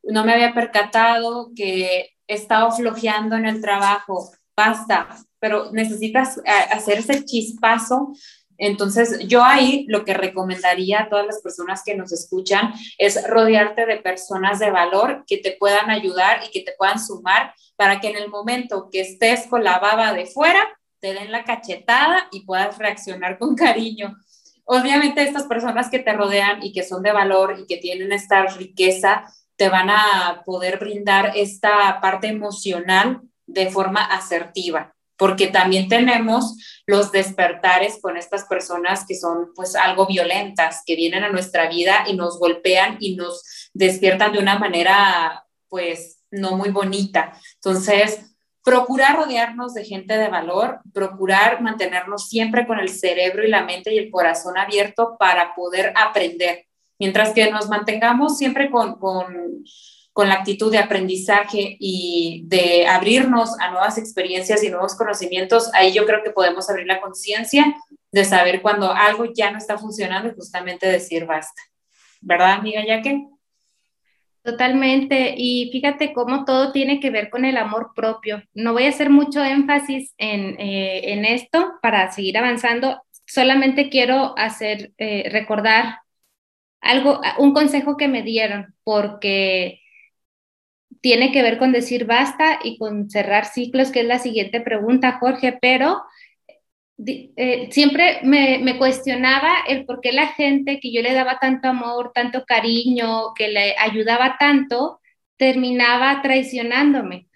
[0.05, 5.09] no me había percatado que he estado flojeando en el trabajo, basta,
[5.41, 8.13] pero necesitas eh, hacer ese chispazo.
[8.59, 13.87] Entonces, yo ahí lo que recomendaría a todas las personas que nos escuchan es rodearte
[13.87, 18.09] de personas de valor que te puedan ayudar y que te puedan sumar para que
[18.09, 20.61] en el momento que estés con la baba de fuera,
[21.01, 24.17] te den la cachetada y puedas reaccionar con cariño.
[24.65, 28.45] Obviamente estas personas que te rodean y que son de valor y que tienen esta
[28.47, 29.25] riqueza,
[29.57, 37.13] te van a poder brindar esta parte emocional de forma asertiva, porque también tenemos los
[37.13, 42.15] despertares con estas personas que son pues algo violentas, que vienen a nuestra vida y
[42.15, 47.33] nos golpean y nos despiertan de una manera pues no muy bonita.
[47.55, 48.21] Entonces,
[48.63, 53.93] procurar rodearnos de gente de valor, procurar mantenernos siempre con el cerebro y la mente
[53.93, 56.67] y el corazón abierto para poder aprender.
[56.99, 59.65] Mientras que nos mantengamos siempre con, con,
[60.19, 65.93] con la actitud de aprendizaje y de abrirnos a nuevas experiencias y nuevos conocimientos, ahí
[65.93, 67.77] yo creo que podemos abrir la conciencia
[68.11, 71.63] de saber cuando algo ya no está funcionando y justamente decir basta.
[72.21, 73.29] ¿Verdad, amiga Yaque?
[74.43, 75.35] Totalmente.
[75.37, 78.43] Y fíjate cómo todo tiene que ver con el amor propio.
[78.55, 83.01] No voy a hacer mucho énfasis en, eh, en esto para seguir avanzando.
[83.25, 86.01] Solamente quiero hacer, eh, recordar
[86.81, 89.81] algo, un consejo que me dieron, porque
[91.01, 95.19] tiene que ver con decir basta y con cerrar ciclos, que es la siguiente pregunta,
[95.21, 96.03] Jorge, pero
[97.07, 102.13] eh, siempre me, cuestionaba el por qué la gente que yo le daba tanto amor,
[102.13, 105.01] tanto cariño, que le ayudaba tanto,
[105.37, 107.29] terminaba traicionándome.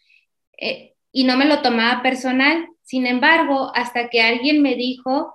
[0.59, 2.69] Eh, y no me lo tomaba personal.
[2.83, 5.35] Sin embargo, hasta que alguien me dijo,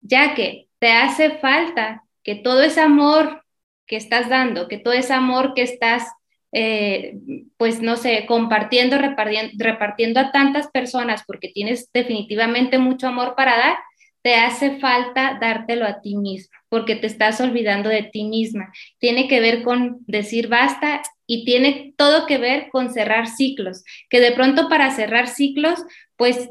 [0.00, 3.44] ya que te hace falta que todo ese amor
[3.86, 6.04] que estás dando, que todo ese amor que estás
[6.52, 7.14] eh,
[7.56, 13.56] pues no sé, compartiendo, repartiendo, repartiendo a tantas personas porque tienes definitivamente mucho amor para
[13.56, 13.76] dar,
[14.22, 18.72] te hace falta dártelo a ti mismo, porque te estás olvidando de ti misma.
[18.98, 24.20] Tiene que ver con decir basta y tiene todo que ver con cerrar ciclos, que
[24.20, 25.82] de pronto para cerrar ciclos,
[26.16, 26.50] pues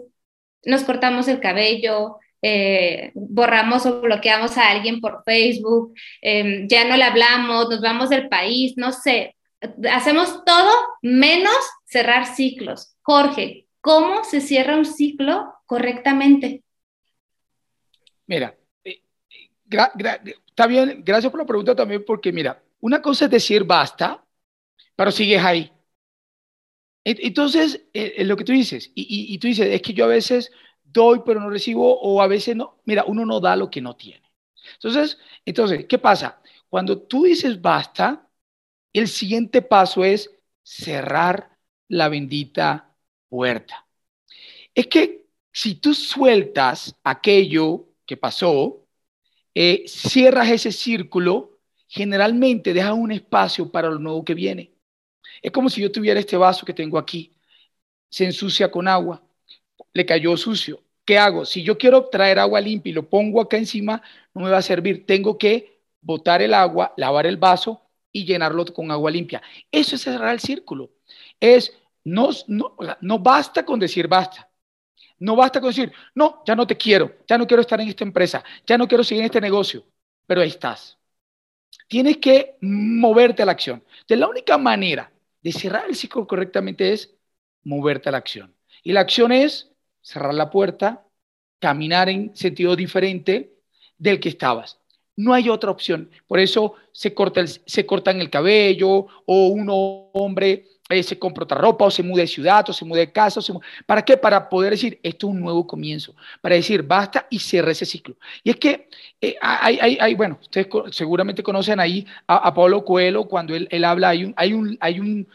[0.66, 6.98] nos cortamos el cabello, eh, borramos o bloqueamos a alguien por Facebook, em, ya no
[6.98, 9.36] le hablamos, nos vamos del país, no sé,
[9.91, 12.95] hacemos todo menos cerrar ciclos.
[13.02, 16.63] Jorge, ¿cómo se cierra un ciclo correctamente?
[18.28, 19.02] Mira, eh,
[20.48, 24.24] está bien, gracias por la pregunta también, porque mira, una cosa es decir basta,
[24.95, 25.72] pero sigues ahí.
[27.04, 30.52] Entonces, eh, lo que tú dices, y, tú dices, es que yo a veces
[30.84, 33.95] doy pero no recibo, o a veces no, mira, uno no da lo que no
[33.95, 34.30] tiene.
[34.74, 36.41] Entonces, entonces, ¿qué pasa?
[36.67, 38.29] Cuando tú dices basta,
[38.93, 40.32] el siguiente paso es
[40.63, 42.95] cerrar la bendita
[43.30, 43.88] puerta.
[44.73, 48.86] Es que si tú sueltas aquello que pasó,
[49.54, 54.73] eh, cierras ese círculo, generalmente dejas un espacio para lo nuevo que viene.
[55.41, 57.36] Es como si yo tuviera este vaso que tengo aquí,
[58.10, 59.23] se ensucia con agua,
[59.93, 60.84] le cayó sucio.
[61.06, 61.45] ¿Qué hago?
[61.45, 64.02] Si yo quiero traer agua limpia y lo pongo acá encima,
[64.34, 65.06] no me va a servir.
[65.06, 69.41] Tengo que botar el agua, lavar el vaso y llenarlo con agua limpia.
[69.72, 70.91] Eso es cerrar el círculo.
[71.39, 74.50] Es, no, no, no basta con decir basta.
[75.19, 78.04] No basta con decir, no, ya no te quiero, ya no quiero estar en esta
[78.06, 79.86] empresa, ya no quiero seguir en este negocio,
[80.26, 80.98] pero ahí estás.
[81.88, 83.84] Tienes que moverte a la acción.
[84.08, 87.15] De la única manera de cerrar el ciclo correctamente es
[87.63, 88.56] moverte a la acción.
[88.84, 91.06] Y la acción es cerrar la puerta,
[91.60, 93.58] caminar en sentido diferente
[93.98, 94.80] del que estabas.
[95.20, 96.10] No hay otra opción.
[96.28, 99.68] Por eso se, corta el, se cortan el cabello o un
[100.14, 103.12] hombre eh, se compra otra ropa o se muda de ciudad o se muda de
[103.12, 103.42] casa.
[103.86, 104.16] ¿Para qué?
[104.16, 106.16] Para poder decir, esto es un nuevo comienzo.
[106.42, 108.16] Para decir, basta y cierre ese ciclo.
[108.44, 113.56] Y es que eh, hay, hay, bueno, ustedes seguramente conocen ahí a, Pablo Coelho cuando
[113.56, 115.28] él, él, habla, hay un, hay un, hay un,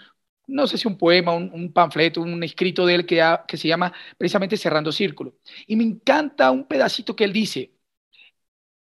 [0.46, 3.68] no sé si un poema, un, un panfleto, un escrito de él que, que se
[3.68, 5.34] llama precisamente Cerrando Círculo.
[5.66, 7.73] Y me encanta un pedacito que él dice,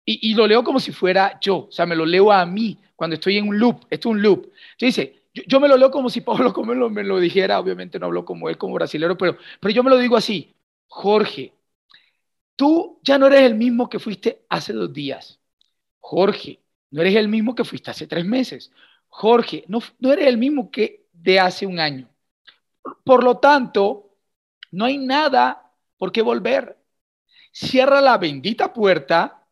[0.05, 3.15] y, lo leo como si fuera yo, o sea, me lo leo a mí cuando
[3.15, 4.51] estoy en un loop, esto es un loop.
[4.79, 8.23] dice, yo, me lo leo como si Pablo como me lo dijera, obviamente no hablo
[8.23, 10.55] como él, como brasilero, pero, pero yo me lo digo así,
[10.87, 11.53] Jorge,
[12.55, 15.39] tú ya no eres el mismo que fuiste hace dos días.
[15.99, 18.71] Jorge, no eres el mismo que fuiste hace tres meses.
[19.07, 22.07] Jorge, no, no eres el mismo que de hace un año.
[23.03, 24.17] Por lo tanto,
[24.71, 26.77] no hay nada por qué volver.
[27.51, 29.44] Cierra la bendita puerta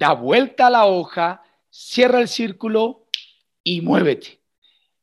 [0.00, 3.06] da vuelta a la hoja, cierra el círculo
[3.62, 4.40] y muévete.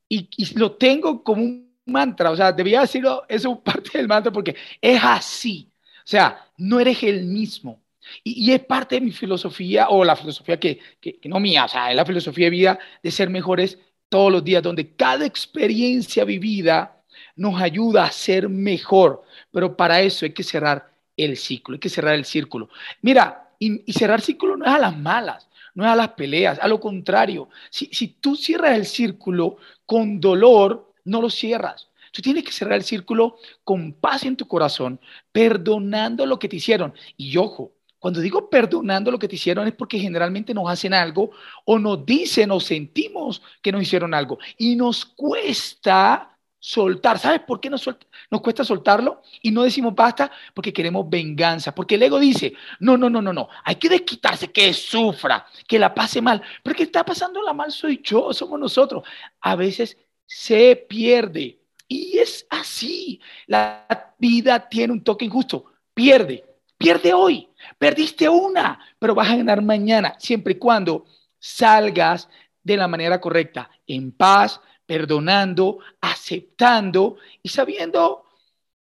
[0.08, 4.56] Y, lo tengo como un mantra, o sea, debía decirlo, eso parte del mantra porque
[4.80, 5.70] es así.
[5.98, 7.80] O sea, no eres el mismo.
[8.24, 11.90] Y, es parte de mi filosofía, o la filosofía que, que, no mía, o sea,
[11.90, 17.04] es la filosofía de vida de ser mejores todos los días, donde cada experiencia vivida
[17.36, 19.22] nos ayuda a ser mejor.
[19.52, 22.68] Pero para eso hay que cerrar el ciclo, hay que cerrar el círculo.
[23.00, 26.68] Mira, y, cerrar círculo no es a las malas, no es a las peleas, a
[26.68, 27.48] lo contrario.
[27.70, 31.88] Si, si tú cierras el círculo con dolor, no lo cierras.
[32.12, 35.00] Tú tienes que cerrar el círculo con paz en tu corazón,
[35.32, 36.94] perdonando lo que te hicieron.
[37.16, 41.30] Y ojo, cuando digo perdonando lo que te hicieron es porque generalmente nos hacen algo
[41.64, 44.38] o nos dicen o sentimos que nos hicieron algo.
[44.56, 47.18] Y nos cuesta soltar.
[47.18, 47.88] ¿Sabes por qué nos,
[48.30, 49.22] nos cuesta soltarlo?
[49.42, 51.74] Y no decimos basta porque queremos venganza.
[51.74, 53.48] Porque el ego dice, no, no, no, no, no.
[53.64, 56.42] Hay que desquitarse, que sufra, que la pase mal.
[56.62, 59.04] Pero que está pasando la mal soy yo, somos nosotros.
[59.40, 61.60] A veces se pierde.
[61.86, 63.20] Y es así.
[63.46, 65.64] La vida tiene un toque injusto.
[65.94, 66.44] Pierde.
[66.76, 67.48] Pierde hoy.
[67.78, 71.06] Perdiste una, pero vas a ganar mañana, siempre y cuando
[71.38, 72.28] salgas
[72.62, 78.24] de la manera correcta, en paz, perdonando, aceptando y sabiendo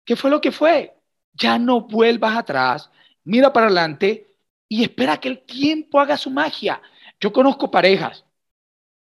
[0.04, 0.94] que fue lo que fue.
[1.32, 2.90] Ya no vuelvas atrás,
[3.24, 4.37] mira para adelante
[4.68, 6.82] y espera que el tiempo haga su magia.
[7.18, 8.26] Yo conozco parejas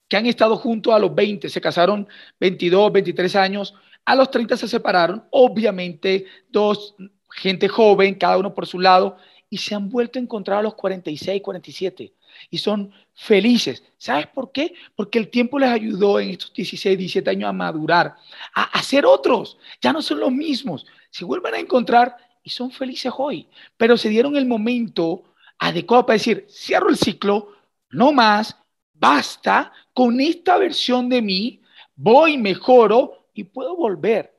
[0.07, 2.07] que han estado juntos a los 20, se casaron
[2.39, 6.95] 22, 23 años, a los 30 se separaron, obviamente dos,
[7.29, 9.17] gente joven, cada uno por su lado,
[9.49, 12.13] y se han vuelto a encontrar a los 46, 47
[12.49, 13.83] y son felices.
[13.97, 14.73] ¿Sabes por qué?
[14.95, 18.15] Porque el tiempo les ayudó en estos 16, 17 años a madurar,
[18.53, 19.57] a, hacer ser otros.
[19.81, 20.85] Ya no son los mismos.
[21.09, 23.47] Se vuelven a encontrar y son felices hoy.
[23.77, 25.23] Pero se dieron el momento
[25.59, 27.53] adecuado para decir, cierro el ciclo,
[27.89, 28.57] no más,
[28.93, 31.61] basta, con esta versión de mí,
[31.95, 34.35] voy, mejoro y puedo volver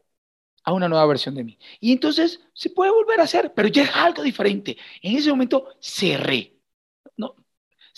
[0.66, 1.58] a una nueva versión de mí.
[1.80, 4.76] Y entonces se puede volver a hacer, pero ya es algo diferente.
[5.00, 6.55] En ese momento cerré.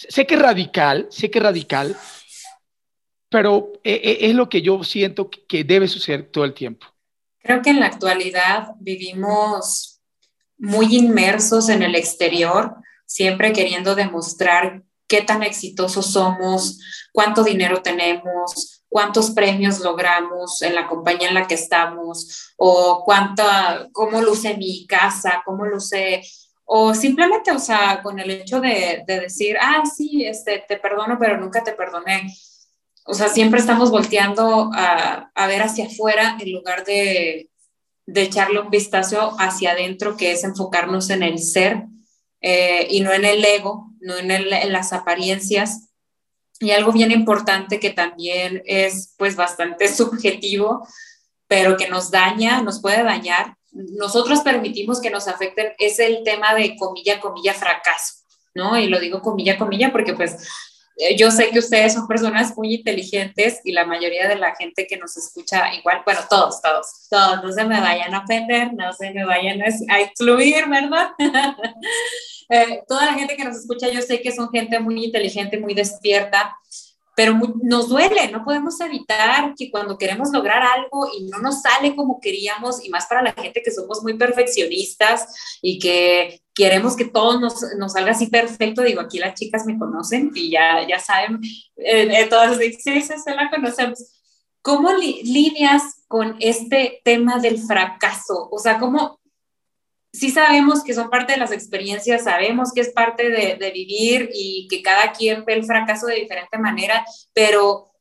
[0.09, 1.96] Sé que es radical, sé que es radical,
[3.28, 6.86] pero eh, eh, es lo que yo siento que debe suceder todo el tiempo.
[7.40, 10.01] Creo que en la actualidad vivimos
[10.57, 12.76] muy inmersos en el exterior,
[13.07, 16.78] siempre queriendo demostrar qué tan exitosos somos,
[17.12, 23.88] cuánto dinero tenemos, cuántos premios logramos en la compañía en la que estamos, o cuánta,
[23.92, 26.22] cómo luce mi casa, cómo luce,
[26.70, 31.38] o simplemente, o sea, con el hecho de, decir, ah, sí, este, te perdono, pero
[31.38, 32.30] nunca te perdoné.
[33.06, 37.48] O sea, siempre estamos volteando a, a ver hacia afuera en lugar de,
[38.04, 41.84] de echarle un vistazo hacia adentro, que es enfocarnos en el ser
[42.40, 45.90] eh, y no en el ego, no en, en, las apariencias.
[46.60, 50.86] Y algo bien importante que también es pues bastante subjetivo,
[51.46, 53.57] pero que nos daña, nos puede dañar.
[53.97, 58.14] Nosotros permitimos que nos afecten, es el tema de comilla, comilla, fracaso,
[58.55, 58.76] ¿no?
[58.79, 60.37] Y lo digo comilla, comilla, porque pues
[60.97, 64.87] eh, yo sé que ustedes son personas muy inteligentes y la mayoría de la gente
[64.89, 68.93] que nos escucha igual, bueno, todos, todos, todos, no se me vayan a ofender, no
[68.93, 71.11] se me vayan a excluir, ¿verdad?
[72.51, 75.74] Eh, toda la gente que nos escucha, yo sé que son gente muy inteligente, muy
[75.74, 76.57] despierta,
[77.18, 81.96] pero nos duele, no podemos evitar que cuando queremos lograr algo y no nos sale
[81.96, 87.06] como queríamos, y más para la gente que somos muy perfeccionistas y que queremos que
[87.06, 91.00] todo nos, nos salga así perfecto, digo, aquí las chicas me conocen y ya, ya
[91.00, 91.40] saben,
[91.74, 93.98] eh, eh todas sí, sí, se la conocemos.
[94.62, 98.48] ¿Cómo lidias con este tema del fracaso?
[98.52, 99.18] O sea, ¿cómo,
[100.12, 104.66] sí sabemos que son parte de las experiencias, sabemos que es parte de, vivir y
[104.68, 107.92] que cada quien ve el fracaso de diferente manera, pero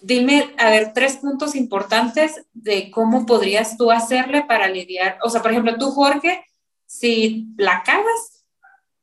[0.00, 5.18] dime, a ver, tres puntos importantes de cómo podrías tú hacerle para lidiar.
[5.22, 6.44] O sea, por ejemplo, tú, Jorge,
[6.86, 8.44] si la cagas,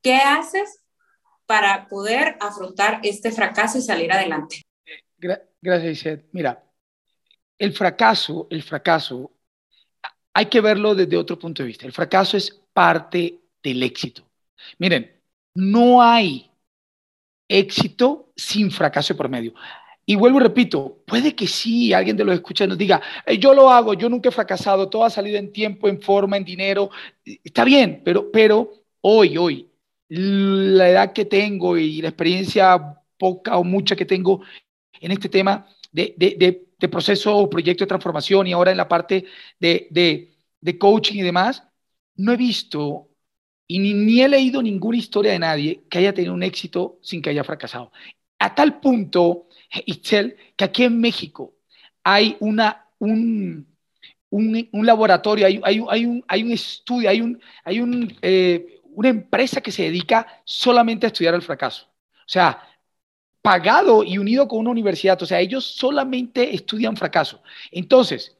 [0.02, 0.84] ¿qué haces
[1.46, 4.62] para poder afrontar este fracaso y salir adelante?
[5.18, 6.26] Gracias, Iset.
[6.32, 6.64] Mira,
[7.58, 9.32] el fracaso, el fracaso
[10.34, 11.86] hay que verlo desde otro punto de vista.
[11.86, 14.24] El fracaso es parte del éxito.
[14.78, 15.12] Miren,
[15.56, 16.50] no hay
[17.48, 19.54] éxito sin fracaso por medio.
[20.06, 23.02] Y vuelvo y repito, puede que sí, alguien de los escucha nos diga,
[23.40, 26.46] yo lo hago, yo nunca he fracasado, todo ha salido en tiempo, en forma, en
[26.46, 26.90] dinero.
[27.24, 28.72] Está bien, pero, pero
[29.02, 29.70] hoy, hoy,
[30.08, 34.42] la edad que tengo y la experiencia poca o mucha que tengo
[35.00, 39.26] en este tema de de proceso o proyecto de transformación y ahora en la parte
[39.60, 39.88] de,
[40.62, 41.64] de, coaching y demás,
[42.16, 43.10] no he visto
[43.68, 47.30] y ni, he leído ninguna historia de nadie que haya tenido un éxito sin que
[47.30, 47.92] haya fracasado.
[48.40, 49.48] A tal punto,
[49.86, 51.54] Itzel, que aquí en México
[52.04, 53.68] hay una, un,
[54.32, 59.10] un, laboratorio, hay, hay, hay, un, hay un estudio, hay, un, hay un, eh, una
[59.10, 61.86] empresa que se dedica solamente a estudiar el fracaso.
[61.86, 62.69] O sea,
[63.50, 65.20] pagado y unido con una universidad.
[65.24, 67.42] O sea, ellos solamente estudian fracaso.
[67.72, 68.38] Entonces,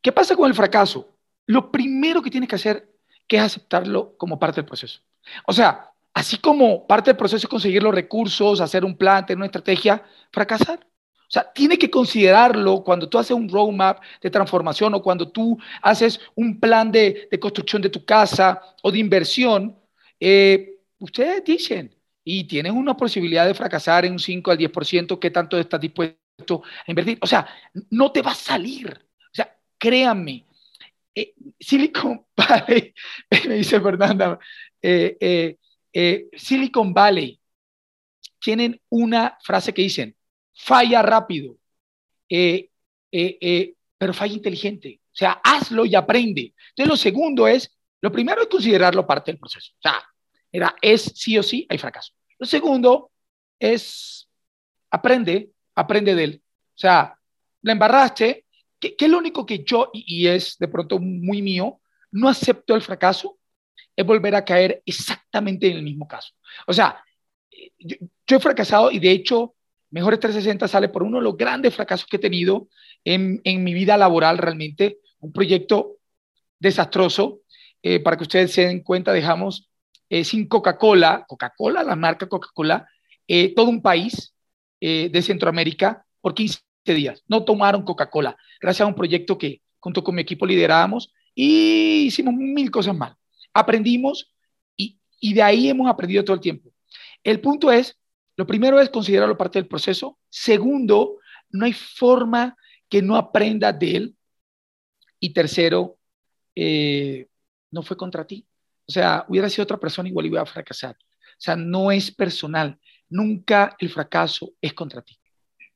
[0.00, 1.16] ¿qué pasa con el fracaso?
[1.46, 2.92] Lo primero que tienes que hacer
[3.28, 5.00] que es aceptarlo como parte del proceso.
[5.46, 9.36] O sea, así como parte del proceso es conseguir los recursos, hacer un plan, tener
[9.36, 10.80] una estrategia, fracasar.
[10.80, 15.56] O sea, tiene que considerarlo cuando tú haces un roadmap de transformación o cuando tú
[15.82, 19.78] haces un plan de, construcción de tu casa o de inversión.
[20.18, 21.94] Eh, ustedes dicen,
[22.24, 26.62] y tienes una posibilidad de fracasar en un 5 al 10%, ¿qué tanto estás dispuesto
[26.62, 27.18] a invertir?
[27.20, 27.46] O sea,
[27.90, 28.88] no te va a salir.
[28.88, 30.46] O sea, créanme,
[31.14, 32.94] eh, Silicon Valley,
[33.48, 34.38] me dice Fernanda,
[34.80, 35.56] eh,
[35.92, 37.38] eh, Silicon Valley
[38.38, 40.16] tienen una frase que dicen,
[40.54, 41.56] falla rápido,
[42.28, 45.00] pero falla inteligente.
[45.12, 46.54] O sea, hazlo y aprende.
[46.70, 49.72] Entonces, lo segundo es, lo primero es considerarlo parte del proceso.
[49.74, 50.02] O sea,
[50.52, 52.12] era, es sí o sí, hay fracaso.
[52.38, 53.10] Lo segundo
[53.58, 54.28] es,
[54.90, 56.42] aprende, aprende de él.
[56.74, 57.16] O sea,
[57.62, 58.44] la embarraste,
[58.78, 61.80] ¿qué, es lo único que yo, y, es de pronto muy mío,
[62.10, 63.38] no acepto el fracaso?
[63.96, 66.34] Es volver a caer exactamente en el mismo caso.
[66.66, 67.02] O sea,
[67.78, 67.96] yo,
[68.36, 69.54] he fracasado y de hecho,
[69.90, 72.68] Mejores 360 sale por uno de los grandes fracasos que he tenido
[73.04, 75.98] en, en mi vida laboral realmente, un proyecto
[76.58, 77.42] desastroso.
[77.82, 79.71] Eh, para que ustedes se den cuenta, dejamos
[80.12, 82.86] eh, sin Coca-Cola, Coca-Cola, la marca Coca-Cola,
[83.26, 84.34] eh, todo un país
[84.78, 87.24] eh, de Centroamérica por 15 días.
[87.28, 92.34] No tomaron Coca-Cola, gracias a un proyecto que junto con mi equipo liderábamos y hicimos
[92.34, 93.16] mil cosas mal.
[93.54, 94.30] Aprendimos
[94.76, 94.98] y,
[95.32, 96.70] de ahí hemos aprendido todo el tiempo.
[97.24, 97.98] El punto es,
[98.36, 100.18] lo primero es considerarlo parte del proceso.
[100.28, 102.54] Segundo, no hay forma
[102.90, 104.16] que no aprenda de él.
[105.18, 105.96] Y tercero,
[107.70, 108.46] no fue contra ti.
[108.92, 110.94] O sea, hubiera sido otra persona igual iba a fracasar.
[110.94, 112.78] O sea, no es personal.
[113.08, 115.18] Nunca el fracaso es contra ti.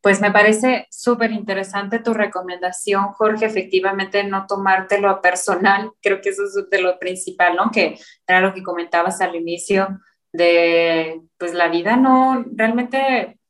[0.02, 3.46] Pues me parece súper interesante tu recomendación, Jorge.
[3.46, 5.92] Efectivamente, no tomártelo personal.
[6.02, 7.70] Creo que eso es de lo principal, ¿no?
[7.70, 9.98] Que era lo que comentabas al inicio
[10.30, 13.40] de, pues la vida no, realmente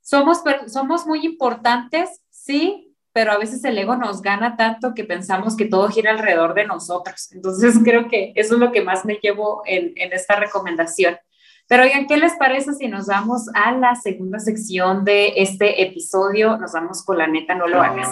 [0.00, 2.85] somos, somos muy importantes, sí,
[3.16, 6.66] pero a veces el ego nos gana tanto que pensamos que todo gira alrededor de
[6.66, 7.32] nosotros.
[7.32, 11.16] Entonces creo que eso es lo que más me llevo en, en esta recomendación.
[11.66, 16.58] Pero oigan, ¿qué les parece si nos vamos a la segunda sección de este episodio?
[16.58, 18.10] Nos vamos con la neta, no lo hagas.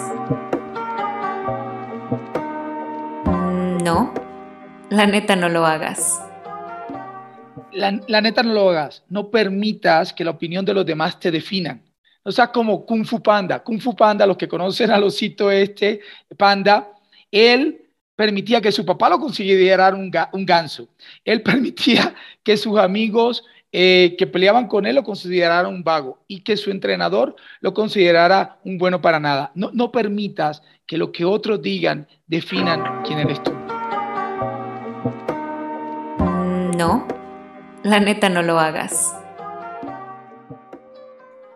[3.25, 4.11] Mm, no,
[4.89, 6.19] la neta, no lo hagas.
[7.71, 9.03] La, neta, no lo hagas.
[9.07, 11.84] No permitas que la opinión de los demás te definan.
[12.27, 13.63] O sea, como Kung Fu Panda.
[13.63, 16.01] Kung Fu Panda, los que conocen al osito este,
[16.35, 16.91] Panda,
[17.29, 17.83] él
[18.15, 20.87] permitía que su papá lo considerara un, un ganso.
[21.23, 26.41] Él permitía que sus amigos eh, que peleaban con él lo consideraran un vago y
[26.41, 29.51] que su entrenador lo considerara un bueno para nada.
[29.53, 33.51] No, no permitas que lo que otros digan definan quién eres tú.
[36.75, 37.05] No,
[37.83, 39.24] la neta no lo hagas.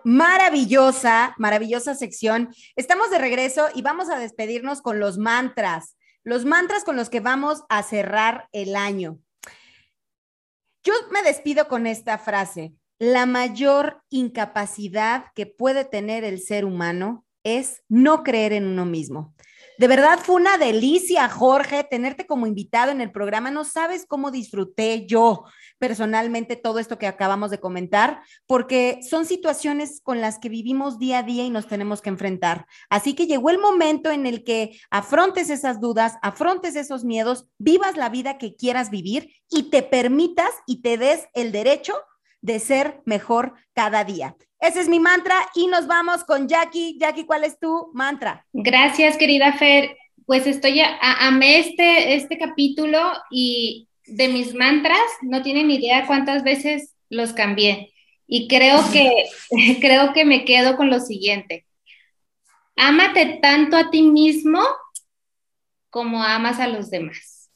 [0.03, 2.49] Maravillosa, maravillosa sección.
[2.75, 7.19] Estamos de regreso y vamos a despedirnos con los mantras los mantras con los que
[7.19, 9.19] vamos a cerrar el año.
[10.83, 12.73] Yo me despido con esta frase.
[12.99, 19.33] La mayor incapacidad que puede tener el ser humano es no creer en uno mismo.
[19.77, 23.49] De verdad fue una delicia, Jorge, tenerte como invitado en el programa.
[23.49, 25.45] No sabes cómo disfruté yo
[25.79, 31.19] personalmente todo esto que acabamos de comentar, porque son situaciones con las que vivimos día
[31.19, 32.67] a día y nos tenemos que enfrentar.
[32.89, 37.97] Así que llegó el momento en el que afrontes esas dudas, afrontes esos miedos, vivas
[37.97, 41.93] la vida que quieras vivir y te permitas y te des el derecho
[42.41, 44.35] de ser mejor cada día.
[44.59, 46.97] Ese es mi mantra y nos vamos con Jackie.
[46.99, 48.45] Jackie, ¿cuál es tu mantra?
[48.51, 49.97] Gracias, querida Fer.
[50.25, 52.99] Pues estoy, a, amé este, este capítulo
[53.31, 57.93] y de mis mantras no tienen idea cuántas veces los cambié.
[58.27, 59.25] Y creo que,
[59.81, 61.65] creo que me quedo con lo siguiente.
[62.75, 64.61] Ámate tanto a ti mismo
[65.89, 67.49] como amas a los demás.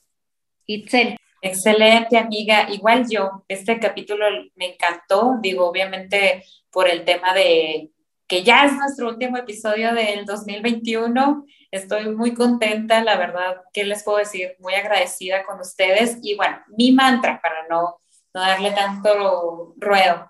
[0.65, 1.17] Itzel.
[1.41, 2.69] Excelente, amiga.
[2.71, 4.25] Igual yo, este capítulo
[4.55, 7.91] me encantó, digo, obviamente por el tema de
[8.27, 11.45] que ya es nuestro último episodio del 2021.
[11.73, 14.55] Estoy muy contenta, la verdad, ¿qué les puedo decir?
[14.59, 16.19] Muy agradecida con ustedes.
[16.21, 17.99] Y bueno, mi mantra, para no,
[18.31, 20.29] no darle tanto ruedo.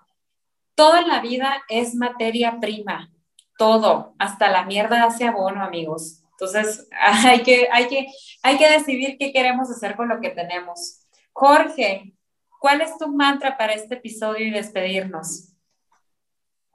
[0.74, 3.12] Toda la vida es materia prima,
[3.58, 6.22] todo, hasta la mierda hace abono, amigos.
[6.30, 8.06] Entonces, hay que, hay, que,
[8.42, 11.06] hay que decidir qué queremos hacer con lo que tenemos.
[11.34, 12.14] Jorge,
[12.58, 15.52] ¿cuál es tu mantra para este episodio y despedirnos?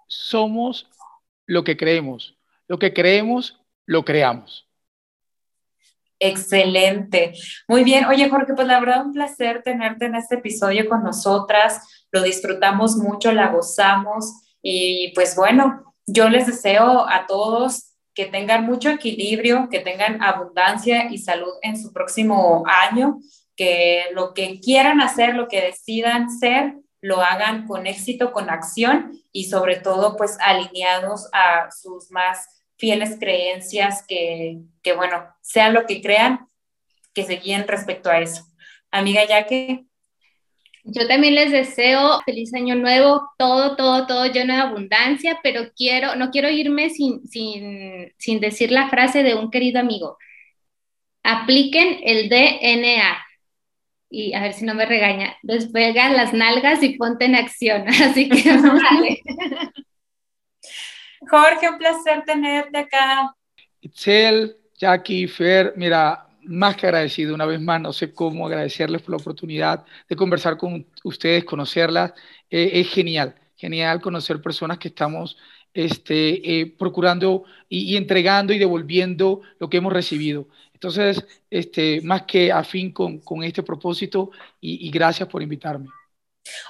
[0.06, 0.88] Somos
[1.48, 2.38] lo que creemos.
[2.68, 3.59] Lo que creemos,
[3.90, 4.70] lo creamos.
[6.20, 7.34] Excelente.
[7.68, 8.06] Muy bien.
[8.06, 12.06] Oye, Jorge, pues la verdad un placer tenerte en este episodio con nosotras.
[12.12, 14.32] Lo disfrutamos mucho, la gozamos
[14.62, 21.10] y pues bueno, yo les deseo a todos que tengan mucho equilibrio, que tengan abundancia
[21.10, 23.18] y salud en su próximo año
[23.56, 29.14] que lo que quieran hacer, lo que decidan ser, lo hagan con éxito, con acción
[29.32, 35.86] y sobre todo pues alineados a sus más fieles creencias que, que bueno, sean lo
[35.86, 36.48] que crean,
[37.14, 38.46] que se guíen respecto a eso.
[38.90, 39.86] Amiga Yaque.
[40.86, 46.16] Yo también les deseo feliz año nuevo, todo, todo, todo lleno de abundancia, pero quiero,
[46.16, 50.18] no quiero irme sin, sin, sin decir la frase de un querido amigo.
[51.22, 53.20] Apliquen el DNA,
[54.10, 57.88] y a ver si no me regaña, despega las nalgas y ponte en acción.
[57.88, 59.22] Así que vale.
[61.30, 63.36] Jorge, un placer tenerte acá.
[63.82, 69.12] Itzel, Jackie, Fer, mira, más que agradecido una vez más, no sé cómo agradecerles por
[69.12, 72.14] la oportunidad de conversar con ustedes, conocerlas.
[72.50, 75.38] Eh, es genial, genial conocer personas que estamos
[75.74, 80.48] este, eh, procurando y, entregando y devolviendo lo que hemos recibido.
[80.74, 85.88] Entonces, este, más que afín con, con este propósito y, gracias por invitarme.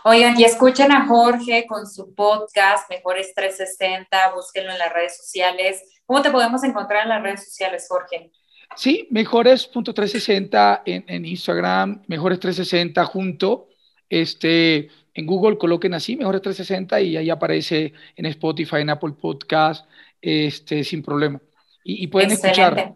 [0.03, 5.81] Oigan, y escuchen a Jorge con su podcast Mejores 360, búsquenlo en las redes sociales.
[6.05, 8.31] ¿Cómo te podemos encontrar en las redes sociales, Jorge?
[8.75, 13.67] Sí, mejores.360 en, en Instagram, mejores 360 junto.
[14.09, 19.87] Este, en Google coloquen así, mejores 360 y ahí aparece en Spotify, en Apple Podcast,
[20.21, 21.41] este, sin problema.
[21.83, 22.95] Y, y pueden escuchar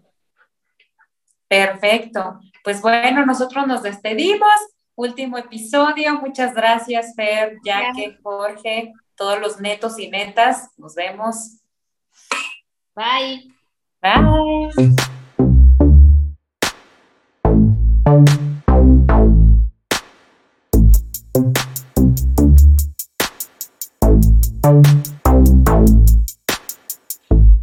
[1.48, 2.40] Perfecto.
[2.64, 4.50] Pues bueno, nosotros nos despedimos.
[4.96, 6.20] Último episodio.
[6.22, 8.94] Muchas gracias, Fer, Jaque, Jorge.
[9.16, 10.70] todos los netos y netas.
[10.78, 11.62] Nos vemos.
[12.96, 13.52] Bye.
[14.02, 14.70] Bye.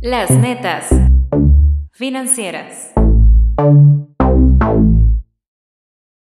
[0.00, 0.88] Las netas
[1.92, 2.92] financieras.